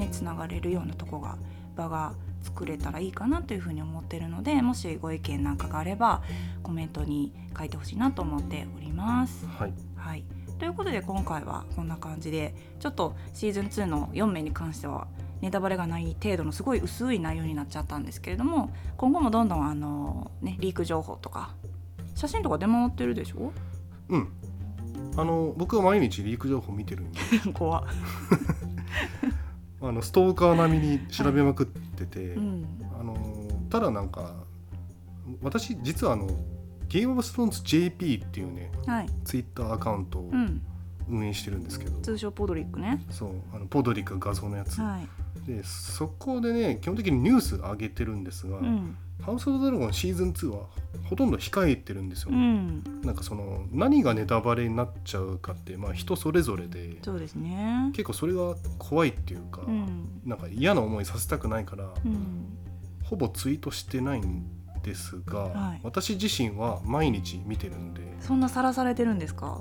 [0.01, 1.37] ねつながれるようなとこが
[1.77, 6.23] 場が作れたらいいかなというふうに思ってるのでもしご意見なんかがあれば
[6.63, 9.47] コメントに書いてほしいなと思っております。
[9.47, 9.75] はい。
[9.97, 10.25] はい、
[10.59, 15.07] ということで今回はこんな感じでちょっとシーズン2の4名に関しては
[15.43, 21.55] ネタバレがない程度のすごい薄い内容になっちゃったんですけれども今後もどんどんあの、ね、リーク情報とか
[22.15, 23.53] 写真とか出回ってるでしょ？
[24.09, 24.29] うん。
[25.17, 27.21] あの僕は毎日リーク情報見てるんで。
[27.53, 27.85] 怖っ
[29.83, 32.65] あのストーカー並みに調べまくってて、うん。
[32.99, 33.17] あの
[33.71, 34.35] ただなんか
[35.43, 36.29] 私実はあの
[36.89, 40.61] ゲームオブスローンズ JP っていうねはい、ツイッターアカウントをうん、
[41.09, 43.05] 運営してるんですけど、通称ポドリックね。
[43.11, 50.67] そうあのポドリック画像のやつ、はい、でそこでね基本的にニュース上げてるんですが、うんハウス・オブ・ドラゴンシーズン2は
[51.09, 57.91] ほとんど控えてるんですようね、ん、なんかその何がネタバレになっちゃうかってまあ人それぞれでそうですね。
[57.93, 60.21] 結構それが怖いっていうか、うん。
[60.25, 62.57] なんか嫌な思いさせたくないから、うん。
[63.03, 64.47] ほぼツイートしてないん
[64.83, 65.81] ですが、はい。
[65.83, 69.61] 私自身は毎日見てるんで、そんなさらされてるんですか？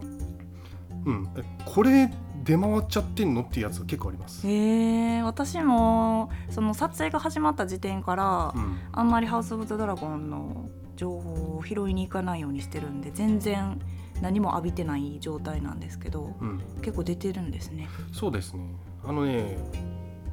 [1.05, 2.11] うん、えこれ
[2.49, 13.79] 出回っちゃってんのっていうやつが結構あります、へえ私もその撮影が始まった時点から、うん、あんまりハウス・オブ・ザ・ドラゴンの情報を拾いに行かないようにしてるんで全然
[14.19, 17.87] 何も浴びてない状態なんですけどうん、結構出てるんですね。
[18.11, 18.63] そうですね。
[19.03, 19.55] あのね、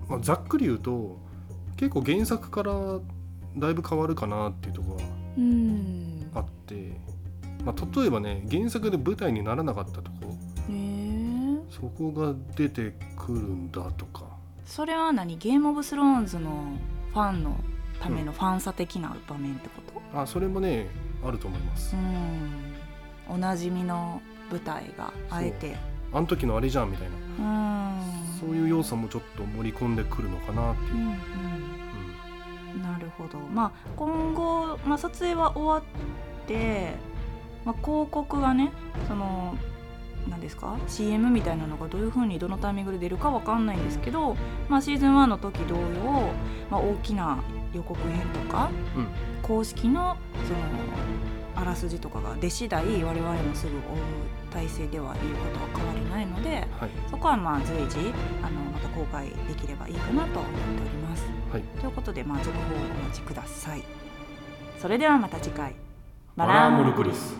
[0.08, 1.18] まあ、ざっくり言うと
[1.76, 2.72] 結構原作から
[3.58, 5.02] だいぶ変わるかなっていうところが
[5.36, 6.30] うん。
[6.34, 6.98] あって、
[7.62, 10.10] まあ、例えばね原作で舞台にならなかったと
[11.78, 14.24] そこが出てくるんだとか。
[14.64, 15.36] それは何？
[15.36, 16.72] ゲーム・オブ・スローンズの
[17.12, 17.60] ファンの
[18.00, 20.88] ためのファンサ的な場面ってこと、あそれもね
[21.22, 21.94] あると思います。
[21.94, 25.76] うん、おなじみの舞台があえて。
[26.12, 27.14] あの時のあれじゃんみたいな。
[27.38, 28.40] うん。
[28.40, 30.94] そういう要素もちょっと盛り込んでくるのかなっていう。
[30.94, 31.12] う、んうん。
[32.76, 32.82] うん。
[32.82, 33.38] なるほど。
[33.38, 36.94] まあ今後、まあ、撮影は終わって、
[37.64, 38.72] まあ、広告がね
[39.08, 39.56] その
[40.28, 44.36] 何ですか？CM みたいなのがどういうふうにどのタイミングで出るかわかんないんですけど、
[44.68, 46.30] まあ、シーズン1の時同様、
[46.70, 47.38] まあ、大きな
[47.72, 49.08] 予告編とかうん
[49.42, 50.58] 公式のその
[51.54, 53.82] あらすじとかが出次第我々もすぐ追う
[54.52, 58.12] 体制ではいることは変わりないのではいそこはまあ随時
[58.42, 61.24] あのまた公開できればいいかなと思っております。
[61.52, 63.82] はいということで、まあ、続報をお待ちください。
[64.78, 65.74] それではまた次回。
[66.36, 67.34] バラーモルクリス